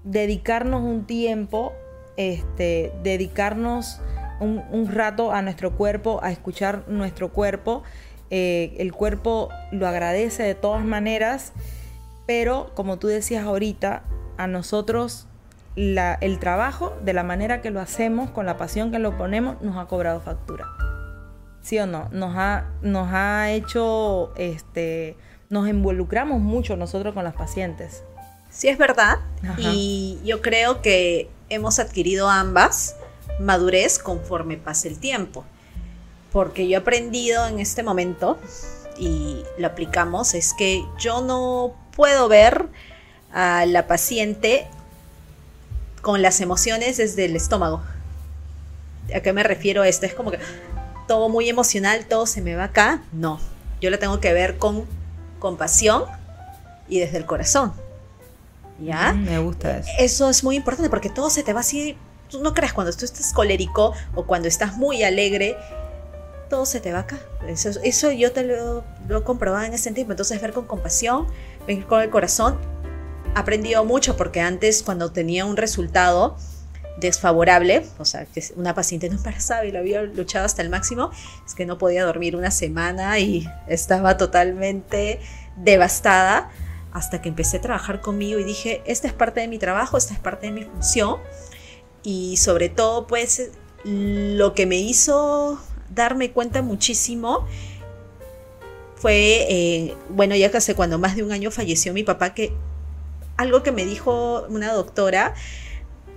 [0.05, 1.73] dedicarnos un tiempo,
[2.17, 4.01] este, dedicarnos
[4.41, 7.83] un, rato a nuestro cuerpo, a escuchar nuestro cuerpo.
[8.31, 11.53] Eh, el cuerpo lo agradece de todas maneras,
[12.27, 14.05] pero como tú decías ahorita,
[14.39, 15.27] a nosotros
[15.81, 19.77] el trabajo, de la manera que lo hacemos, con la pasión que lo ponemos, nos
[19.77, 20.67] ha cobrado factura.
[21.63, 22.09] ¿Sí o no?
[22.11, 25.17] Nos ha, nos ha hecho, este,
[25.49, 28.03] nos involucramos mucho nosotros con las pacientes.
[28.51, 29.19] Sí, es verdad.
[29.59, 32.97] Y yo creo que hemos adquirido ambas
[33.39, 35.45] madurez conforme pasa el tiempo.
[36.33, 38.39] Porque yo he aprendido en este momento,
[38.99, 42.67] y lo aplicamos, es que yo no puedo ver
[43.33, 44.67] a la paciente
[46.01, 47.83] con las emociones desde el estómago.
[49.15, 50.07] ¿A qué me refiero esto?
[50.07, 50.39] Es como que
[51.09, 53.03] todo muy emocional, todo se me va acá.
[53.13, 53.41] No,
[53.81, 54.87] yo la tengo que ver con
[55.39, 56.05] compasión
[56.89, 57.73] y desde el corazón.
[58.81, 59.13] ¿Ya?
[59.13, 59.91] Mm, me gusta eso.
[59.99, 61.97] Eso es muy importante porque todo se te va así.
[62.31, 65.57] Tú no creas cuando tú estás colérico o cuando estás muy alegre,
[66.49, 67.19] todo se te va acá.
[67.49, 70.13] Eso, eso yo te lo, lo he comprobado en ese tiempo.
[70.13, 71.27] Entonces, ver con compasión,
[71.67, 72.59] ver con el corazón.
[73.35, 76.37] Aprendido mucho porque antes, cuando tenía un resultado,
[77.01, 81.11] desfavorable, o sea, que una paciente no embarazada y lo había luchado hasta el máximo,
[81.47, 85.21] es que no podía dormir una semana y estaba totalmente
[85.57, 86.51] devastada
[86.93, 90.15] hasta que empecé a trabajar conmigo y dije, esta es parte de mi trabajo, esta
[90.15, 91.19] es parte de mi función
[92.03, 93.51] y sobre todo pues
[93.85, 95.61] lo que me hizo
[95.95, 97.47] darme cuenta muchísimo
[98.97, 102.53] fue, eh, bueno, ya casi cuando más de un año falleció mi papá, que
[103.41, 105.35] algo que me dijo una doctora,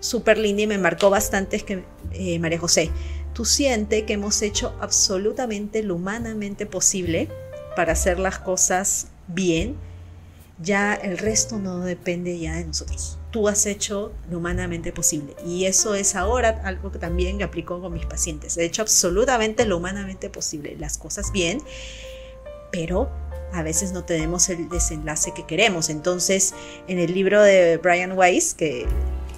[0.02, 2.92] súper linda y me marcó bastante es que, eh, María José,
[3.34, 7.30] tú sientes que hemos hecho absolutamente lo humanamente posible
[7.78, 9.78] para hacer las cosas bien,
[10.60, 13.18] ya el resto no depende ya de nosotros.
[13.32, 15.34] Tú has hecho lo humanamente posible.
[15.46, 18.58] Y eso es ahora algo que también aplico con mis pacientes.
[18.58, 21.64] He hecho absolutamente lo humanamente posible, las cosas bien,
[22.72, 23.10] pero
[23.54, 25.90] a veces no tenemos el desenlace que queremos.
[25.90, 26.54] Entonces,
[26.88, 28.86] en el libro de Brian Weiss, que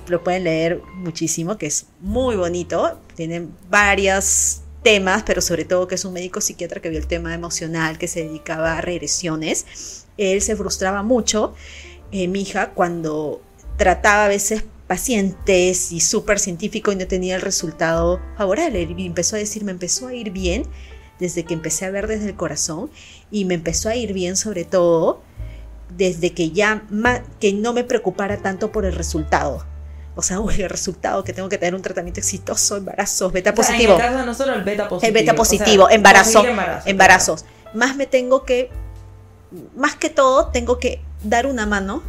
[0.07, 2.99] lo pueden leer muchísimo, que es muy bonito.
[3.15, 7.33] Tienen varios temas, pero sobre todo que es un médico psiquiatra que vio el tema
[7.33, 10.05] emocional, que se dedicaba a regresiones.
[10.17, 11.53] Él se frustraba mucho,
[12.11, 13.41] eh, mi hija, cuando
[13.77, 18.87] trataba a veces pacientes y súper científico y no tenía el resultado favorable.
[18.95, 20.63] Y empezó a decir, me empezó a ir bien
[21.19, 22.89] desde que empecé a ver desde el corazón
[23.31, 25.21] y me empezó a ir bien sobre todo
[25.95, 26.83] desde que ya
[27.39, 29.65] que no me preocupara tanto por el resultado
[30.15, 33.95] o sea, uy, el resultado que tengo que tener un tratamiento exitoso, embarazos, beta positivo.
[33.95, 35.07] En el caso el beta positivo.
[35.07, 36.43] El beta positivo, embarazo,
[36.85, 37.45] embarazos.
[37.73, 38.69] Más me tengo que,
[39.75, 42.01] más que todo, tengo que dar una mano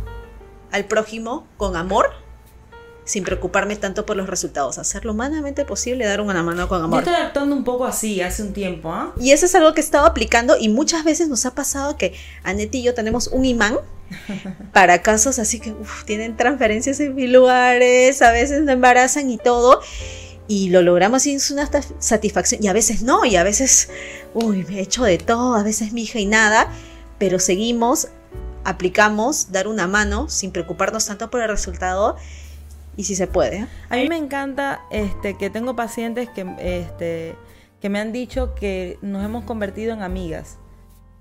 [0.70, 2.10] al prójimo con amor,
[3.06, 4.78] sin preocuparme tanto por los resultados.
[4.78, 7.04] Hacer lo humanamente posible, dar una mano con amor.
[7.04, 9.14] Yo estoy actuando un poco así hace un tiempo, ¿ah?
[9.18, 12.14] Y eso es algo que he estado aplicando y muchas veces nos ha pasado que
[12.42, 13.78] Anette y yo tenemos un imán
[14.72, 15.72] para casos así que
[16.04, 19.80] tienen transferencias en mil lugares, a veces no embarazan y todo.
[20.48, 22.62] Y lo logramos y es una satisfacción.
[22.62, 23.88] Y a veces no, y a veces,
[24.34, 26.68] uy, me he hecho de todo, a veces mi hija y nada.
[27.18, 28.08] Pero seguimos,
[28.64, 32.16] aplicamos, dar una mano sin preocuparnos tanto por el resultado.
[32.96, 33.66] Y si se puede.
[33.90, 37.34] A mí me encanta este, que tengo pacientes que, este,
[37.80, 40.58] que me han dicho que nos hemos convertido en amigas.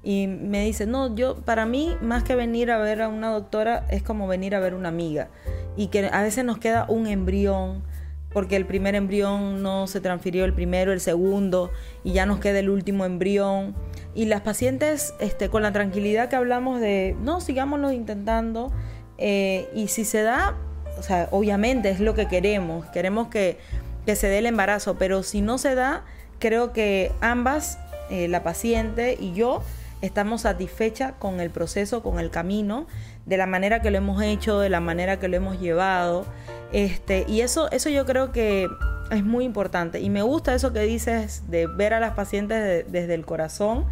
[0.04, 3.86] Y me dice, no, yo para mí más que venir a ver a una doctora
[3.90, 5.30] es como venir a ver una amiga
[5.76, 7.84] y que a veces nos queda un embrión
[8.32, 11.72] porque el primer embrión no se transfirió el primero, el segundo
[12.04, 13.74] y ya nos queda el último embrión.
[14.14, 18.74] Y las pacientes este, con la tranquilidad que hablamos de, no, sigámoslo intentando
[19.18, 20.58] eh, y si se da,
[20.98, 23.58] o sea, obviamente es lo que queremos, queremos que,
[24.06, 26.04] que se dé el embarazo, pero si no se da,
[26.40, 27.80] creo que ambas,
[28.10, 29.64] eh, la paciente y yo,
[30.02, 32.88] estamos satisfechas con el proceso, con el camino,
[33.26, 36.26] de la manera que lo hemos hecho, de la manera que lo hemos llevado.
[36.72, 38.68] Este, y eso, eso yo creo que
[39.12, 40.00] es muy importante.
[40.00, 43.86] Y me gusta eso que dices de ver a las pacientes desde el corazón,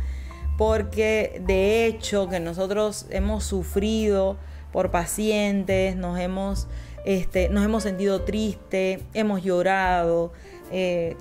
[0.58, 4.38] porque de hecho que nosotros hemos sufrido
[4.72, 6.68] por pacientes, nos hemos,
[7.06, 10.32] este, nos hemos sentido tristes, hemos llorado.
[10.72, 11.16] Eh,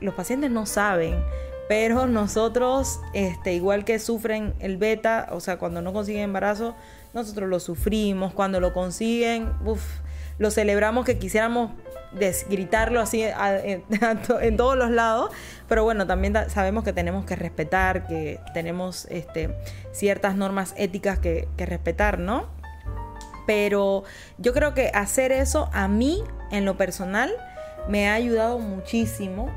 [0.00, 1.16] los pacientes no saben
[1.70, 6.74] pero nosotros, este, igual que sufren el beta, o sea, cuando no consiguen embarazo,
[7.14, 8.34] nosotros lo sufrimos.
[8.34, 10.00] Cuando lo consiguen, uff,
[10.38, 11.70] lo celebramos que quisiéramos
[12.48, 13.22] gritarlo así
[13.64, 15.30] en, todos los lados,
[15.68, 19.56] pero bueno, también sabemos que tenemos que respetar, que tenemos este,
[19.92, 22.48] ciertas normas éticas que, que respetar, ¿no?
[23.50, 24.04] Pero
[24.38, 27.32] yo creo que hacer eso a mí, en lo personal,
[27.88, 29.50] me ha ayudado muchísimo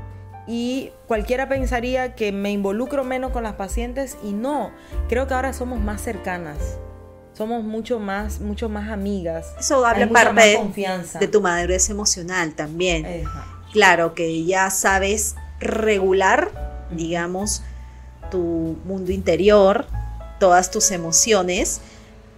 [0.48, 4.72] y cualquiera pensaría que me involucro menos con las pacientes y no,
[5.08, 6.58] creo que ahora somos más cercanas.
[7.34, 9.54] Somos mucho más, mucho más amigas.
[9.60, 11.20] Eso habla parte de, confianza.
[11.20, 13.22] de tu madurez emocional también.
[13.72, 17.62] Claro que ya sabes regular, digamos,
[18.28, 19.86] tu mundo interior,
[20.40, 21.80] todas tus emociones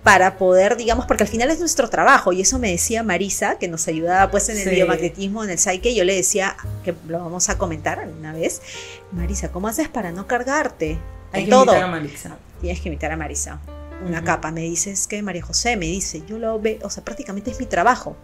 [0.07, 3.67] para poder, digamos, porque al final es nuestro trabajo, y eso me decía Marisa, que
[3.67, 7.49] nos ayudaba pues en el biomagnetismo, en el psyche, yo le decía, que lo vamos
[7.49, 8.63] a comentar una vez,
[9.11, 10.97] Marisa, ¿cómo haces para no cargarte?
[11.33, 11.63] Hay que todo.
[11.65, 12.37] invitar a Marisa.
[12.61, 13.59] Tienes que invitar a Marisa.
[14.07, 17.51] Una capa, me dices que María José me dice, yo lo veo, o sea, prácticamente
[17.51, 18.17] es mi trabajo.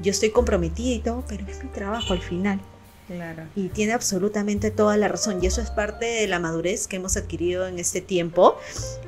[0.00, 2.58] Yo estoy comprometida y todo, pero es mi trabajo al final.
[3.06, 3.42] Claro.
[3.54, 5.40] Y tiene absolutamente toda la razón.
[5.42, 8.56] Y eso es parte de la madurez que hemos adquirido en este tiempo.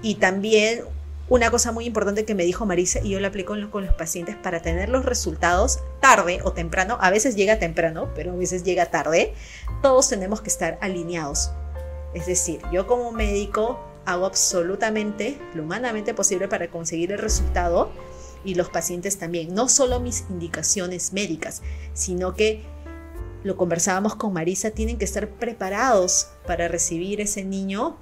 [0.03, 0.83] Y también
[1.31, 4.35] una cosa muy importante que me dijo Marisa, y yo la aplico con los pacientes
[4.37, 6.99] para tener los resultados tarde o temprano.
[7.01, 9.33] A veces llega temprano, pero a veces llega tarde.
[9.81, 11.53] Todos tenemos que estar alineados.
[12.15, 17.93] Es decir, yo como médico hago absolutamente lo humanamente posible para conseguir el resultado
[18.45, 19.55] y los pacientes también.
[19.55, 21.63] No solo mis indicaciones médicas,
[21.93, 22.65] sino que
[23.45, 27.99] lo conversábamos con Marisa, tienen que estar preparados para recibir ese niño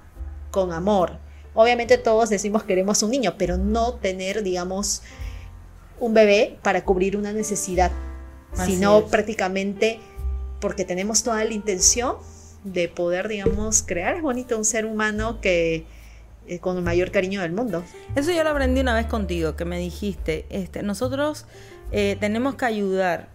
[0.50, 1.18] con amor.
[1.60, 5.02] Obviamente todos decimos queremos un niño, pero no tener, digamos,
[5.98, 7.90] un bebé para cubrir una necesidad,
[8.52, 9.98] sino prácticamente
[10.60, 12.14] porque tenemos toda la intención
[12.62, 14.14] de poder, digamos, crear.
[14.14, 15.84] Es bonito un ser humano que
[16.46, 17.82] eh, con el mayor cariño del mundo.
[18.14, 21.44] Eso yo lo aprendí una vez contigo, que me dijiste, este, nosotros
[21.90, 23.30] eh, tenemos que ayudar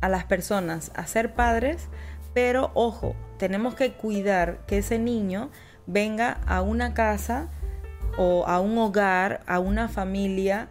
[0.00, 1.88] a las personas a ser padres,
[2.32, 5.50] pero ojo, tenemos que cuidar que ese niño
[5.86, 7.50] venga a una casa
[8.16, 10.68] o a un hogar, a una familia,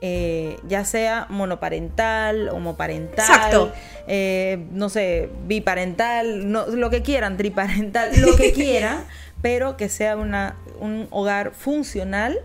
[0.00, 3.72] eh, ya sea monoparental, homoparental,
[4.06, 9.04] eh, no sé, biparental, lo que quieran, triparental, lo que quieran,
[9.40, 12.38] pero que sea una, un hogar funcional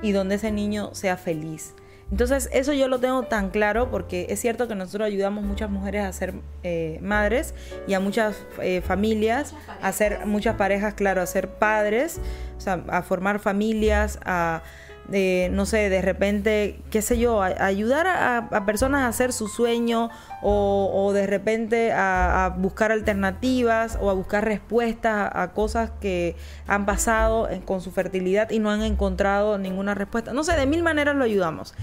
[0.00, 1.74] y donde ese niño sea feliz.
[2.12, 6.04] Entonces, eso yo lo tengo tan claro porque es cierto que nosotros ayudamos muchas mujeres
[6.04, 7.54] a ser eh, madres
[7.88, 12.20] y a muchas eh, familias, a ser muchas parejas, claro, a ser padres,
[12.58, 14.62] o sea, a formar familias, a
[15.08, 20.10] no sé, de repente, qué sé yo, ayudar a, personas a hacer su sueño
[20.42, 26.36] o, de repente a, buscar alternativas o a buscar respuestas a, cosas que
[26.66, 30.32] han pasado con su fertilidad y no han encontrado ninguna respuesta.
[30.32, 31.74] No sé, de mil maneras lo ayudamos.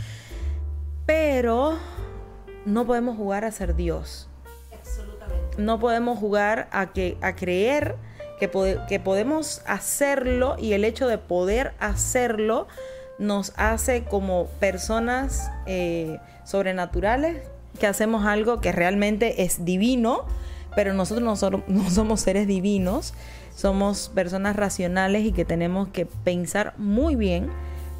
[1.05, 1.78] Pero
[2.65, 4.30] no podemos jugar a ser Dios.
[4.74, 5.61] Absolutamente.
[5.61, 7.95] No podemos jugar a, que, a creer
[8.39, 8.49] que,
[8.88, 12.67] que podemos hacerlo y el hecho de poder hacerlo
[13.20, 17.43] nos hace como personas eh, sobrenaturales,
[17.80, 20.26] que hacemos algo que realmente es divino,
[20.76, 23.13] pero nosotros no, no somos seres divinos,
[23.55, 27.49] somos personas racionales y que tenemos que pensar muy bien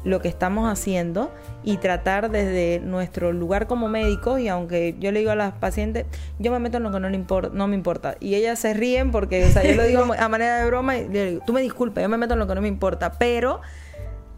[0.04, 1.30] lo que estamos haciendo
[1.62, 6.06] y tratar desde nuestro lugar como médicos y aunque yo le digo a las pacientes,
[6.38, 8.72] yo me meto en lo que no, le importa, no me importa y ellas se
[8.72, 11.52] ríen porque, o sea, yo lo digo a manera de broma y le digo, tú
[11.52, 13.60] me disculpas, yo me meto en lo que no me importa, pero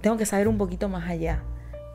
[0.02, 1.42] tengo que saber un poquito más allá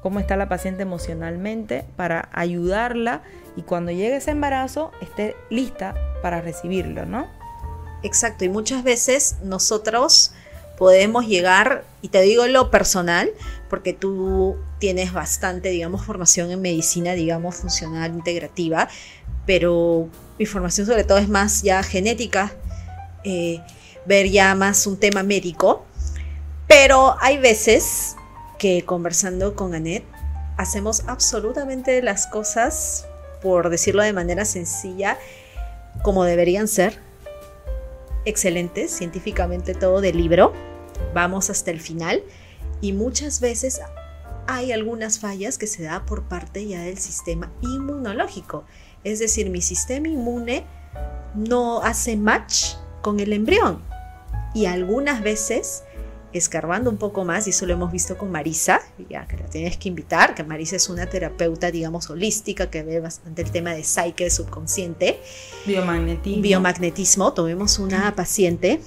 [0.01, 3.24] cómo está la paciente emocionalmente para ayudarla
[3.55, 7.28] y cuando llegue ese embarazo esté lista para recibirlo, ¿no?
[8.03, 10.32] Exacto, y muchas veces nosotros
[10.78, 13.32] podemos llegar, y te digo lo personal,
[13.68, 18.88] porque tú tienes bastante, digamos, formación en medicina, digamos, funcional, integrativa,
[19.47, 22.53] pero mi formación sobre todo es más ya genética,
[23.24, 23.60] eh,
[24.05, 25.86] ver ya más un tema médico.
[26.68, 28.15] Pero hay veces
[28.59, 30.05] que conversando con Annette
[30.57, 33.07] hacemos absolutamente las cosas,
[33.41, 35.18] por decirlo de manera sencilla,
[36.03, 36.99] como deberían ser.
[38.26, 40.51] Excelentes, científicamente todo del libro.
[41.13, 42.24] Vamos hasta el final.
[42.82, 43.82] Y muchas veces
[44.47, 48.65] hay algunas fallas que se da por parte ya del sistema inmunológico.
[49.03, 50.65] Es decir, mi sistema inmune
[51.36, 53.82] no hace match con el embrión.
[54.53, 55.84] Y algunas veces
[56.38, 59.77] escarbando un poco más, y eso lo hemos visto con Marisa, ya que la tienes
[59.77, 63.83] que invitar, que Marisa es una terapeuta, digamos, holística, que ve bastante el tema de
[63.83, 65.19] psique subconsciente.
[65.65, 66.41] Biomagnetismo.
[66.41, 67.33] Biomagnetismo.
[67.33, 68.81] Tuvimos una paciente,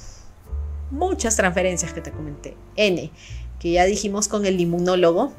[0.90, 3.11] muchas transferencias que te comenté, N,
[3.59, 5.32] que ya dijimos con el inmunólogo,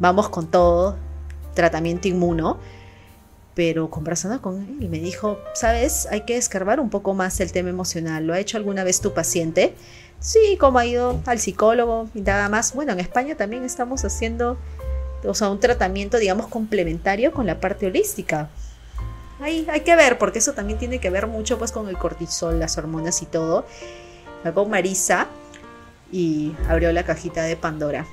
[0.00, 0.96] vamos con todo,
[1.54, 2.58] tratamiento inmuno,
[3.54, 7.70] pero conversando con él me dijo, sabes, hay que escarbar un poco más el tema
[7.70, 9.74] emocional, ¿lo ha hecho alguna vez tu paciente?
[10.24, 12.72] Sí, como ha ido al psicólogo y nada más.
[12.72, 14.56] Bueno, en España también estamos haciendo,
[15.22, 18.48] o sea, un tratamiento, digamos, complementario con la parte holística.
[19.38, 22.58] Hay, hay que ver, porque eso también tiene que ver mucho pues con el cortisol,
[22.58, 23.66] las hormonas y todo.
[24.44, 25.28] Luego Marisa
[26.10, 28.06] y abrió la cajita de Pandora.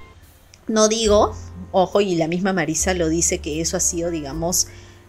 [0.68, 1.34] No digo,
[1.72, 4.68] ojo, y la misma Marisa lo dice que eso ha sido, digamos,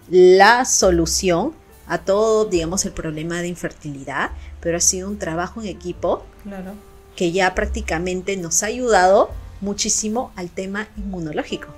[0.08, 1.52] la solución
[1.88, 4.30] a todo, digamos, el problema de infertilidad,
[4.60, 6.24] pero ha sido un trabajo en equipo.
[6.44, 11.68] Claro que ya prácticamente nos ha ayudado muchísimo al tema inmunológico.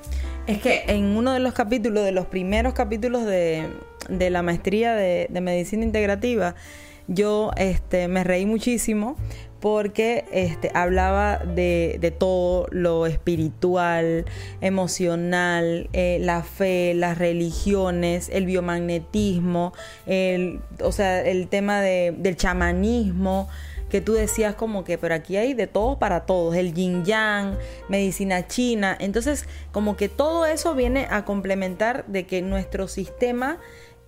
[0.46, 3.68] Es que en uno de los capítulos, de los primeros capítulos de,
[4.08, 6.54] la maestría de, medicina integrativa,
[7.06, 9.16] yo este, me reí muchísimo
[9.60, 14.26] porque este, hablaba de, todo lo espiritual,
[14.60, 19.72] emocional, eh, la fe, las religiones, el biomagnetismo,
[20.04, 23.48] el, o sea, el tema del chamanismo
[23.94, 27.56] que tú decías como que, pero aquí hay de todo para todos, el yin yang,
[27.88, 33.58] medicina china, entonces como que todo eso viene a complementar de que nuestro sistema,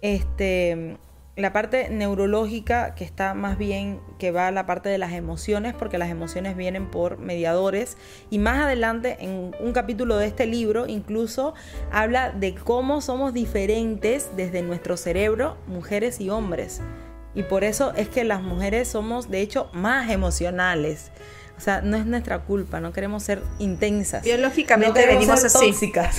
[0.03, 0.97] este,
[1.37, 5.73] la parte neurológica que está más bien que va a la parte de las emociones
[5.73, 7.97] porque las emociones vienen por mediadores.
[8.29, 11.55] Y más adelante en un capítulo de este libro incluso
[11.93, 16.81] habla de cómo somos diferentes desde nuestro cerebro mujeres y hombres
[17.37, 21.13] y por eso es que las mujeres somos de hecho más emocionales
[21.57, 24.23] o sea, no es nuestra culpa, no queremos ser intensas.
[24.23, 25.59] Biológicamente venimos así.
[25.59, 26.19] tóxicas.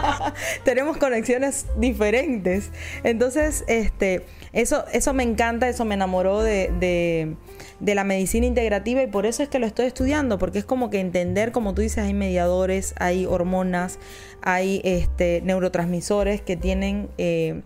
[0.64, 2.70] Tenemos conexiones diferentes.
[3.04, 7.36] Entonces, este, eso, eso me encanta, eso me enamoró de,
[7.78, 10.90] de, la medicina integrativa y por eso es que lo estoy estudiando, porque es como
[10.90, 14.00] que entender, como tú dices, hay mediadores, hay hormonas,
[14.42, 17.62] hay este, neurotransmisores que tienen eh,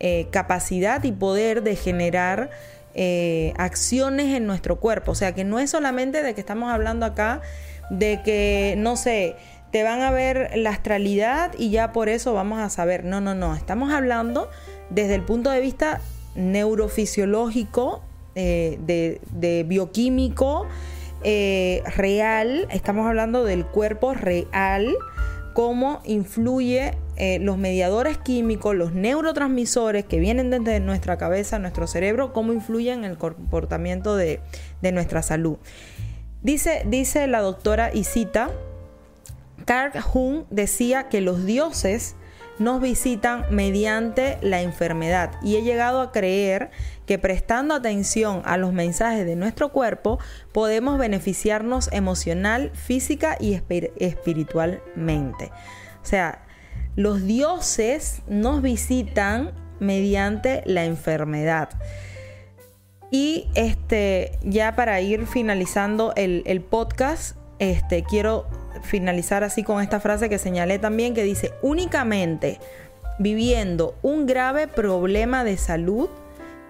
[0.00, 2.50] eh, capacidad y poder de generar
[2.94, 5.10] eh, acciones en nuestro cuerpo.
[5.10, 7.42] O sea, que no es solamente de que estamos hablando acá
[7.90, 9.34] de que, no sé,
[9.72, 13.04] te van a ver la astralidad y ya por eso vamos a saber.
[13.04, 13.56] No, no, no.
[13.56, 14.48] Estamos hablando
[14.88, 16.00] desde el punto de vista
[16.36, 18.00] neurofisiológico,
[18.36, 20.68] eh, de, bioquímico,
[21.24, 22.68] real.
[22.70, 24.94] Estamos hablando del cuerpo real
[25.54, 32.32] cómo influye eh, los mediadores químicos, los neurotransmisores que vienen desde nuestra cabeza, nuestro cerebro,
[32.32, 34.40] cómo influyen en el comportamiento de,
[34.92, 35.58] nuestra salud.
[36.42, 38.50] Dice, dice la doctora Isita,
[39.64, 42.14] Carl Jung decía que los dioses
[42.60, 46.70] nos visitan mediante la enfermedad y he llegado a creer
[47.04, 50.20] que prestando atención a los mensajes de nuestro cuerpo
[50.52, 53.60] podemos beneficiarnos emocional, física y
[53.98, 55.50] espiritualmente.
[56.00, 56.44] O sea,
[56.98, 61.68] los dioses nos visitan mediante la enfermedad.
[63.12, 68.48] Y este, ya para ir finalizando el, el podcast, este, quiero
[68.82, 72.58] finalizar así con esta frase que señalé también, que dice, únicamente
[73.20, 76.08] viviendo un grave problema de salud,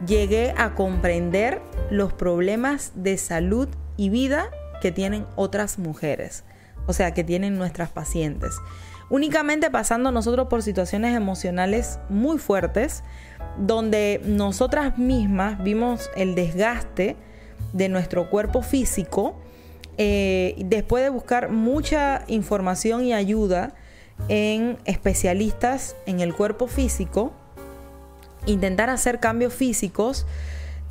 [0.06, 4.50] llegué a comprender los problemas de salud y vida
[4.82, 6.44] que tienen otras mujeres,
[6.86, 8.58] o sea, que tienen nuestras pacientes.
[9.10, 13.02] Únicamente pasando nosotros por situaciones emocionales muy fuertes,
[13.56, 17.16] donde nosotras mismas vimos el desgaste
[17.72, 19.36] de nuestro cuerpo físico,
[19.96, 23.74] eh, después de buscar mucha información y ayuda
[24.28, 27.32] en especialistas en el cuerpo físico,
[28.46, 30.26] intentar hacer cambios físicos,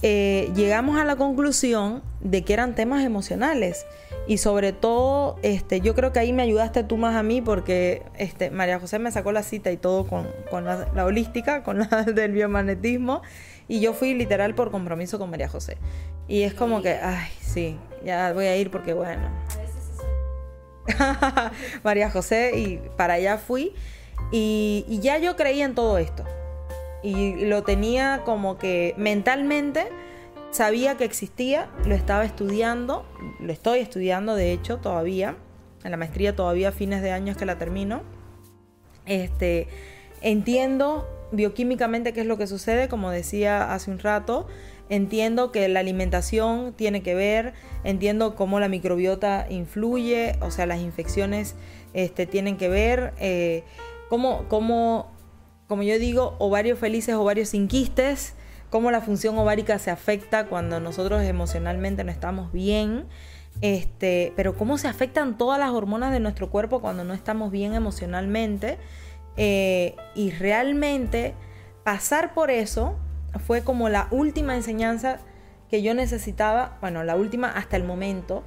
[0.02, 3.86] eh, llegamos a la conclusión de que eran temas emocionales.
[4.28, 8.04] Y sobre todo, este, yo creo que ahí me ayudaste tú más a mí porque
[8.18, 12.34] este, María José me sacó la cita y todo con, la, holística, con la del
[12.34, 13.22] biomagnetismo.
[13.70, 15.78] Y yo fui literal por compromiso con María José.
[16.28, 19.30] Y es como que, ay, sí, ya voy a ir porque bueno.
[21.84, 23.74] María José y para allá fui.
[24.34, 26.26] Y, y ya yo creía en todo esto.
[27.02, 29.88] Y lo tenía como que mentalmente
[30.52, 33.06] sabía que existía, lo estaba estudiando,
[33.40, 35.38] lo estoy estudiando de hecho todavía,
[35.84, 38.02] en la maestría todavía a fines de años que la termino.
[39.06, 39.68] Este,
[40.22, 44.48] entiendo bioquímicamente qué es lo que sucede, como decía hace un rato,
[44.90, 50.80] entiendo que la alimentación tiene que ver, entiendo cómo la microbiota influye, o sea, las
[50.80, 51.56] infecciones
[51.94, 53.64] este, tienen que ver, eh,
[54.10, 55.12] cómo, cómo,
[55.68, 58.36] como yo digo, ovarios felices, ovarios sin quistes,
[58.70, 63.06] cómo la función ovárica se afecta cuando nosotros emocionalmente no estamos bien.
[63.62, 67.74] Este, pero cómo se afectan todas las hormonas de nuestro cuerpo cuando no estamos bien
[67.74, 68.78] emocionalmente.
[69.36, 71.34] Eh, y realmente
[71.84, 72.98] pasar por eso
[73.46, 75.20] fue como la última enseñanza
[75.70, 78.44] que yo necesitaba, bueno, la última hasta el momento,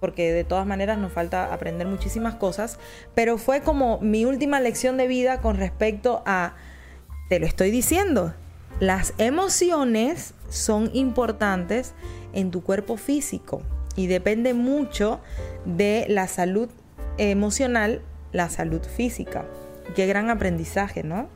[0.00, 2.78] porque de todas maneras nos falta aprender muchísimas cosas,
[3.14, 6.54] pero fue como mi última lección de vida con respecto a,
[7.28, 8.34] te lo estoy diciendo,
[8.80, 11.94] las emociones son importantes
[12.32, 13.62] en tu cuerpo físico
[13.96, 15.20] y depende mucho
[15.64, 16.68] de la salud
[17.18, 18.02] emocional,
[18.32, 19.44] la salud física.
[19.94, 21.28] Qué gran aprendizaje, ¿no?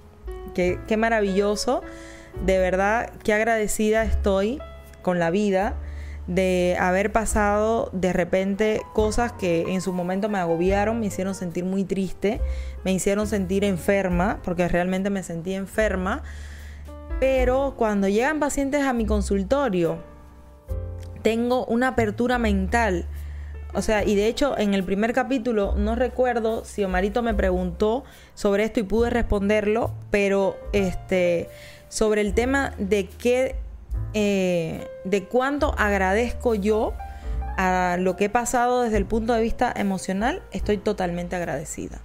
[0.55, 1.82] Qué, maravilloso.
[2.45, 4.59] De verdad, qué agradecida estoy
[5.03, 5.76] con la vida
[6.26, 11.64] de haber pasado de repente cosas que en su momento me agobiaron, me hicieron sentir
[11.64, 12.41] muy triste,
[12.84, 16.22] me hicieron sentir enferma, porque realmente me sentí enferma
[17.21, 19.99] Pero cuando llegan pacientes a mi consultorio,
[21.23, 23.07] tengo una apertura mental.
[23.75, 28.05] O sea, y de hecho en el primer capítulo no recuerdo si Omarito me preguntó
[28.35, 31.49] sobre esto y pude responderlo, pero este
[31.89, 33.57] sobre el tema de qué
[34.14, 36.95] eh, de cuánto agradezco yo
[37.59, 42.01] a lo que he pasado desde el punto de vista emocional, estoy totalmente agradecida.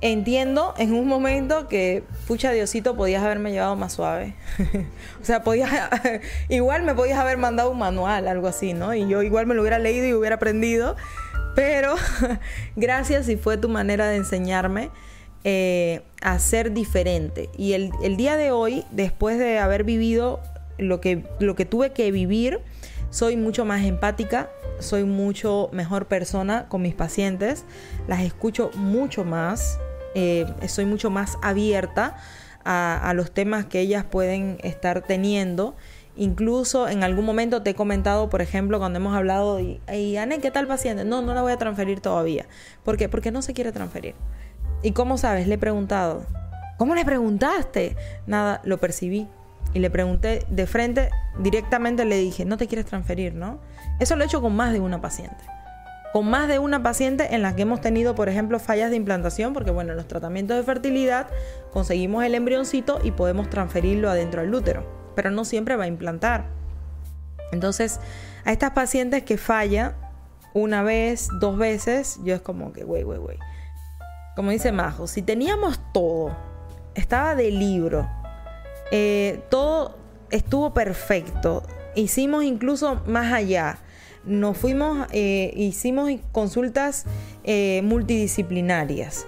[0.00, 4.34] Entiendo en un momento que, pucha Diosito, podías haberme llevado más suave.
[5.20, 5.70] o sea, podías,
[6.48, 8.94] igual me podías haber mandado un manual, algo así, ¿no?
[8.94, 10.94] Y yo igual me lo hubiera leído y hubiera aprendido.
[11.56, 11.96] Pero
[12.76, 14.90] gracias si fue tu manera de enseñarme
[15.42, 17.50] eh, a ser diferente.
[17.56, 20.40] Y el, el día de hoy, después de haber vivido
[20.78, 22.60] lo que, lo que tuve que vivir,
[23.10, 27.64] soy mucho más empática, soy mucho mejor persona con mis pacientes,
[28.06, 29.80] las escucho mucho más,
[30.18, 32.16] eh, soy mucho más abierta
[32.64, 35.76] a, los temas que ellas pueden estar teniendo.
[36.16, 40.40] Incluso en algún momento te he comentado, por ejemplo, cuando hemos hablado, y, y Anne,
[40.40, 41.04] ¿qué tal paciente?
[41.04, 42.46] No, no la voy a transferir todavía.
[42.84, 43.08] ¿Por qué?
[43.08, 44.16] Porque no se quiere transferir.
[44.82, 45.46] ¿Y cómo sabes?
[45.46, 46.26] Le he preguntado.
[46.78, 47.96] ¿Cómo le preguntaste?
[48.26, 49.28] Nada, lo percibí
[49.72, 53.60] y le pregunté de frente, directamente le dije, no te quieres transferir, ¿no?
[54.00, 55.44] Eso lo he hecho con más de una paciente.
[56.12, 59.52] Con más de una paciente en la que hemos tenido, por ejemplo, fallas de implantación,
[59.52, 61.28] porque bueno, en los tratamientos de fertilidad
[61.72, 64.84] conseguimos el embrioncito y podemos transferirlo adentro del útero,
[65.14, 66.46] pero no siempre va a implantar.
[67.52, 68.00] Entonces,
[68.44, 69.94] a estas pacientes que falla
[70.54, 73.38] una vez, dos veces, yo es como que, güey, güey, güey.
[74.34, 76.36] Como dice Majo, si teníamos todo,
[76.94, 78.08] estaba de libro,
[78.90, 79.98] eh, todo
[80.30, 81.62] estuvo perfecto.
[81.94, 83.78] Hicimos incluso más allá.
[84.28, 87.06] Nos fuimos, eh, hicimos consultas
[87.44, 89.26] eh, multidisciplinarias.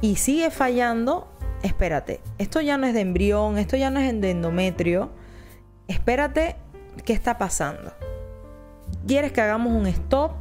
[0.00, 1.28] Y sigue fallando.
[1.62, 5.10] Espérate, esto ya no es de embrión, esto ya no es de endometrio.
[5.88, 6.56] Espérate,
[7.04, 7.92] ¿qué está pasando?
[9.06, 10.32] ¿Quieres que hagamos un stop?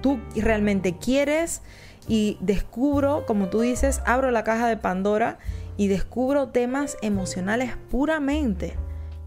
[0.00, 1.62] ¿Tú realmente quieres?
[2.08, 5.38] Y descubro, como tú dices, abro la caja de Pandora
[5.76, 8.74] y descubro temas emocionales puramente,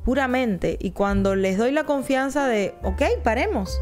[0.05, 0.78] puramente.
[0.80, 3.80] Y cuando les doy la confianza de, ok, paremos,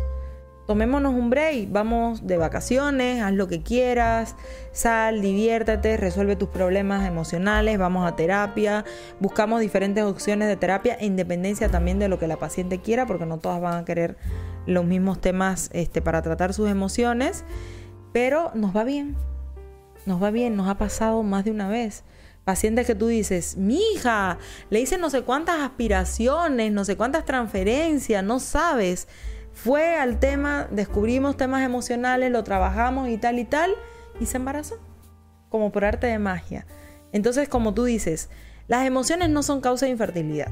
[0.65, 4.35] tomémonos un break, vamos de vacaciones, haz lo que quieras,
[4.71, 8.83] sal, diviértete, resuelve tus problemas emocionales, vamos a terapia,
[9.19, 13.25] buscamos diferentes opciones de terapia, en independencia también de lo que la paciente quiera, porque
[13.25, 14.17] no todas van a querer
[14.65, 17.43] los mismos temas este, para tratar sus emociones,
[18.11, 19.15] pero nos va bien,
[20.05, 22.03] nos va bien, nos ha pasado más de una vez.
[22.43, 24.37] Pacientes que tú dices, mi hija,
[24.69, 29.07] le hice no sé cuántas aspiraciones, no sé cuántas transferencias, no sabes.
[29.55, 33.71] Fue al tema, descubrimos temas emocionales, lo trabajamos y tal y tal,
[34.19, 34.75] y se embarazó,
[35.49, 36.67] como por arte de magia.
[37.13, 38.29] Entonces, como tú dices,
[38.67, 40.51] las emociones no son causa de infertilidad.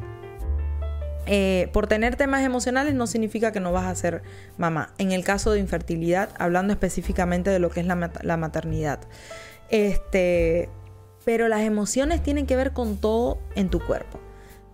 [1.26, 4.24] Eh, por tener temas emocionales no significa que no vas a ser
[4.58, 4.94] mamá.
[4.98, 9.02] En el caso de infertilidad, hablando específicamente de lo que es la, la maternidad.
[9.70, 10.70] Este,
[11.26, 14.20] pero las emociones tienen que ver con todo en tu cuerpo.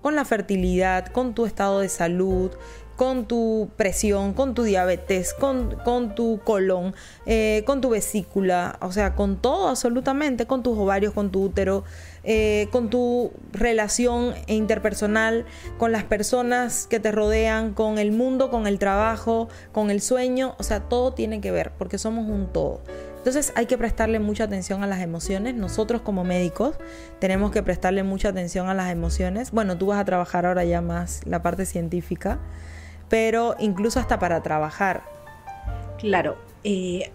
[0.02, 2.52] Con la fertilidad, con tu estado de salud,
[3.00, 6.94] con tu presión, con tu diabetes, con, con tu colon,
[7.26, 11.86] eh, con tu vesícula, o sea, con todo absolutamente, con tus ovarios, con tu útero,
[12.26, 15.46] eh, con tu relación interpersonal,
[15.78, 20.56] con las personas que te rodean, con el mundo, con el trabajo, con el sueño,
[20.60, 22.82] o sea, todo tiene que ver, porque somos un todo.
[23.16, 25.56] Entonces hay que prestarle mucha atención a las emociones.
[25.56, 26.76] Nosotros como médicos
[27.20, 29.52] tenemos que prestarle mucha atención a las emociones.
[29.52, 32.40] Bueno, tú vas a trabajar ahora ya más la parte científica,
[33.10, 35.04] pero incluso hasta para trabajar.
[35.98, 37.12] Claro, eh,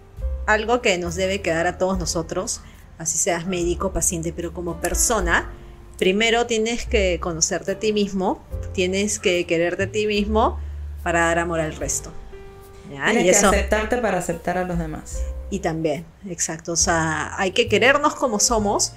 [0.47, 2.61] algo que nos debe quedar a todos nosotros,
[2.99, 5.51] así seas médico, paciente, pero como persona,
[5.99, 8.43] primero tienes que conocerte a ti mismo,
[8.73, 10.59] tienes que quererte a ti mismo
[11.03, 12.13] para dar amor al resto.
[12.89, 15.23] Tienes y que aceptarte para aceptar a los demás.
[15.51, 16.73] Y también, exacto.
[16.73, 18.93] O sea, hay que querernos como somos.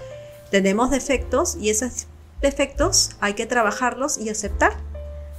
[0.52, 2.08] Tenemos defectos y esos
[2.42, 4.74] defectos hay que trabajarlos y aceptar.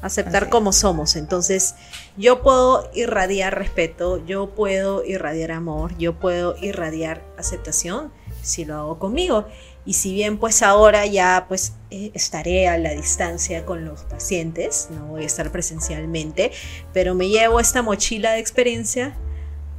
[0.00, 1.16] Aceptar como somos.
[1.16, 1.74] Entonces,
[2.16, 8.98] yo puedo irradiar respeto, yo puedo irradiar amor, yo puedo irradiar aceptación si lo hago
[8.98, 9.46] conmigo.
[9.84, 14.88] Y si bien pues ahora ya pues eh, estaré a la distancia con los pacientes,
[14.90, 16.52] no voy a estar presencialmente,
[16.92, 19.16] pero me llevo esta mochila de experiencia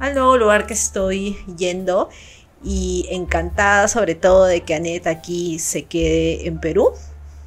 [0.00, 2.08] al nuevo lugar que estoy yendo
[2.64, 6.90] y encantada sobre todo de que Anet aquí se quede en Perú.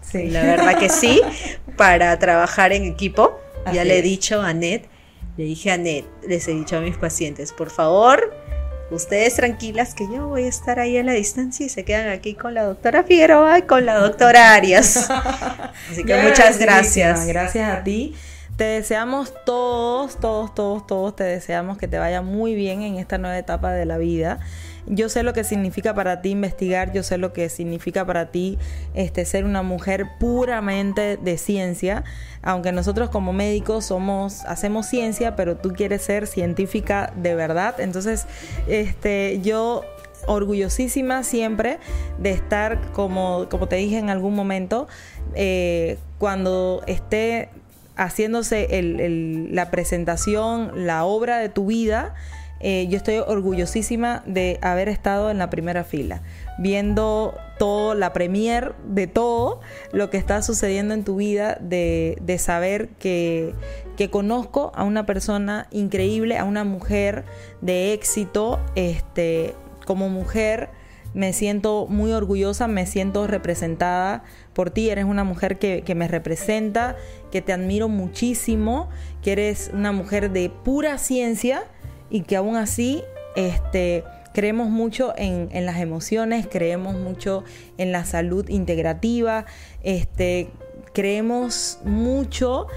[0.01, 0.27] Sí.
[0.27, 1.21] La verdad que sí,
[1.83, 3.41] para trabajar en equipo.
[3.73, 4.87] ya le he dicho a Anet,
[5.35, 8.33] le dije a Anet, les he dicho a mis pacientes, por favor,
[8.91, 12.35] Ustedes tranquilas que yo voy a estar ahí a la distancia y se quedan aquí
[12.35, 15.09] con la doctora Figueroa y con la doctora Arias.
[15.91, 17.25] Así que muchas gracias.
[17.25, 18.13] Gracias a ti.
[18.55, 23.17] Te deseamos todos, todos, todos, todos, te deseamos que te vaya muy bien en esta
[23.17, 24.41] nueva etapa de la vida.
[24.87, 28.57] Yo sé lo que significa para ti investigar, yo sé lo que significa para ti
[28.93, 32.03] este, ser una mujer puramente de ciencia,
[32.41, 37.79] aunque nosotros como médicos somos, hacemos ciencia, pero tú quieres ser científica de verdad.
[37.79, 38.25] Entonces,
[38.67, 39.83] este, yo
[40.25, 41.79] orgullosísima siempre
[42.17, 44.87] de estar, como, como te dije en algún momento,
[45.35, 47.49] eh, cuando esté
[47.95, 48.67] haciéndose
[49.51, 52.15] la presentación, la obra de tu vida,
[52.65, 56.21] eh, yo estoy orgullosísima de haber estado en la primera fila,
[56.57, 59.59] viendo todo, la premier de todo
[59.91, 63.53] lo que está sucediendo en tu vida, de, saber que,
[63.97, 67.25] que, conozco a una persona increíble, a una mujer
[67.59, 69.55] de éxito, este,
[69.85, 70.69] como mujer
[71.13, 76.07] me siento muy orgullosa, me siento representada por ti, eres una mujer que, que, me
[76.07, 76.95] representa,
[77.29, 78.89] que te admiro muchísimo,
[79.21, 81.65] que eres una mujer de pura ciencia
[82.13, 83.03] y que aún así
[83.35, 84.03] este,
[84.35, 87.43] creemos mucho en, las emociones, creemos mucho
[87.79, 89.45] en la salud integrativa,
[89.81, 90.51] este,
[90.93, 92.67] creemos mucho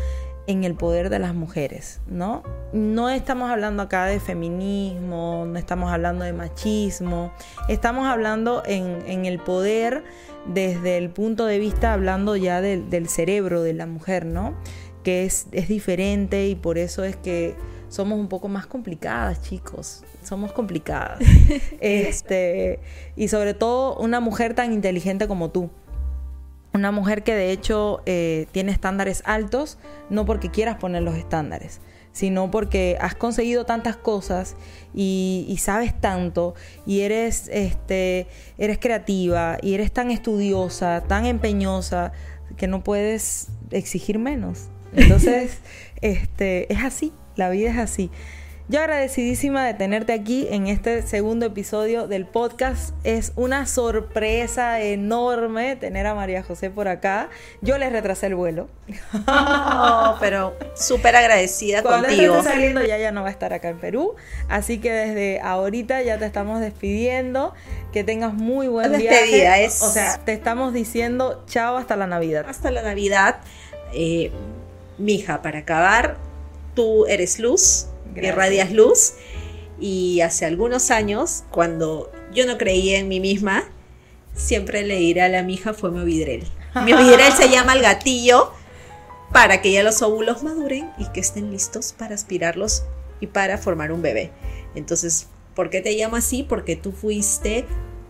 [0.47, 2.45] en el poder de las mujeres, ¿no?
[2.73, 7.31] No estamos hablando acá de feminismo, no estamos hablando de machismo,
[7.69, 10.03] estamos hablando en, el poder
[10.47, 14.55] desde el punto de vista, hablando ya del cerebro de la mujer, ¿no?
[15.03, 17.55] Que es, es diferente y por eso es que
[17.89, 20.05] somos un poco más complicadas, chicos.
[20.23, 21.21] Somos complicadas.
[21.81, 22.81] este,
[23.15, 25.71] y sobre todo una mujer tan inteligente como tú.
[26.73, 29.79] Una mujer que de hecho eh, tiene estándares altos,
[30.11, 31.81] no porque quieras poner los estándares,
[32.13, 34.57] sino porque has conseguido tantas cosas
[34.93, 38.27] y, sabes tanto y eres, este,
[38.59, 42.13] eres creativa y eres tan estudiosa, tan empeñosa,
[42.59, 44.69] que no puedes exigir menos.
[44.95, 45.59] Entonces,
[46.03, 47.13] este, es así.
[47.37, 48.11] La vida es así.
[48.69, 52.95] Yo agradecidísima de tenerte aquí en este segundo episodio del podcast.
[53.05, 57.29] Es una sorpresa enorme tener a María José por acá.
[57.61, 58.69] Yo les retrasé el vuelo.
[60.21, 62.33] pero súper agradecida Cuando contigo.
[62.33, 64.17] Cuando saliendo ya ya no va a estar acá en Perú.
[64.49, 67.55] Así que desde ahorita ya te estamos despidiendo.
[67.93, 69.65] Que tengas muy buen la viaje.
[69.65, 69.81] Es...
[69.83, 72.47] O sea, te estamos diciendo chao hasta la Navidad.
[72.49, 73.37] Hasta la Navidad.
[73.93, 74.33] Eh,
[74.99, 76.17] mija, para acabar,
[76.77, 79.15] tú eres luz, irradias luz.
[79.81, 83.65] Y hace algunos años, cuando yo no creía en mí misma,
[84.35, 86.47] siempre le diré a la mija fue mi ovidrel.
[86.85, 88.53] Mi ovidrel se llama el gatillo
[89.33, 92.85] para que ya los óvulos maduren y que estén listos para aspirarlos
[93.21, 94.31] y para formar un bebé.
[94.75, 96.43] Entonces, ¿por qué te llamo así?
[96.43, 97.65] Porque tú fuiste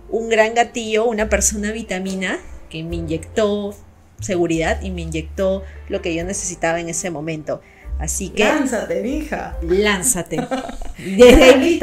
[0.09, 2.39] un gran gatillo, una persona vitamina
[2.69, 3.75] que me inyectó
[4.21, 7.61] seguridad y me inyectó lo que yo necesitaba en ese momento.
[7.99, 8.45] Así que.
[8.45, 9.57] Lánzate, hija.
[9.63, 10.37] Lánzate.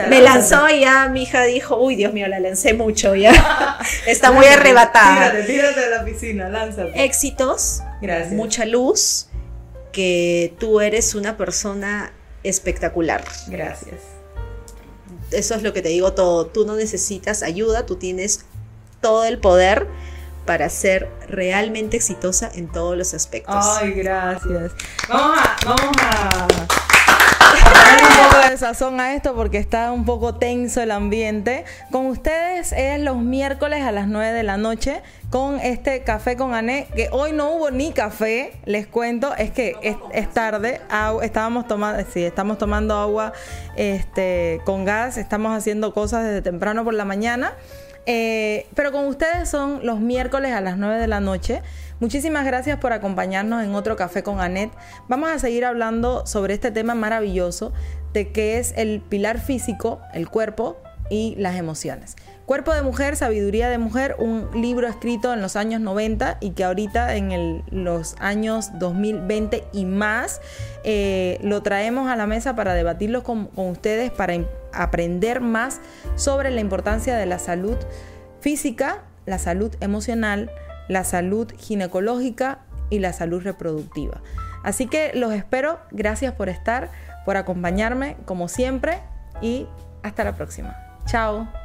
[0.10, 3.80] me lanzó y ya mi hija dijo, uy, Dios mío, la lancé mucho ya.
[4.08, 5.32] Está muy arrebatada.
[5.32, 7.04] Tírate, tírate de la piscina, lánzate.
[7.04, 7.82] Éxitos.
[8.02, 8.34] Gracias.
[8.34, 9.28] Mucha luz.
[9.92, 13.24] Que tú eres una persona espectacular.
[13.48, 14.02] Gracias.
[15.32, 16.48] Eso es lo que te digo todo.
[16.48, 18.46] Tú no necesitas ayuda, tú tienes
[19.02, 19.88] todo el poder
[20.46, 23.56] para ser realmente exitosa en todos los aspectos.
[23.80, 24.72] Ay, gracias.
[25.10, 26.48] Vamos a, vamos a,
[27.94, 31.66] un poco de sazón a esto porque está un poco tenso el ambiente.
[31.92, 35.02] Con ustedes es los miércoles a las 9 de la noche
[35.34, 39.76] con este café con Ané, que hoy no hubo ni café, les cuento, es que
[39.82, 40.80] es, tarde,
[41.24, 43.34] estábamos tomando, sí, estamos tomando agua
[43.76, 47.54] este, con gas, estamos haciendo cosas desde temprano por la mañana.
[48.06, 51.62] Eh, pero con ustedes son los miércoles a las 9 de la noche.
[52.00, 54.72] Muchísimas gracias por acompañarnos en otro café con Anet.
[55.08, 57.72] Vamos a seguir hablando sobre este tema maravilloso
[58.14, 60.78] de qué es el pilar físico, el cuerpo
[61.10, 62.16] y las emociones.
[62.46, 66.66] Cuerpo de Mujer, Sabiduría de Mujer, un libro escrito en los años 90 y que
[66.66, 70.42] ahorita en los años 2020 y más
[70.84, 74.36] eh, lo traemos a la mesa para debatirlo con, con ustedes, para
[74.74, 75.80] aprender más
[76.16, 77.78] sobre la importancia de la salud
[78.42, 80.52] física, la salud emocional,
[80.90, 84.22] la salud ginecológica y la salud reproductiva.
[84.64, 86.90] Así que los espero, gracias por estar,
[87.26, 89.00] por acompañarme como siempre
[89.42, 89.66] y
[90.04, 90.76] hasta la próxima.
[91.06, 91.63] Chao.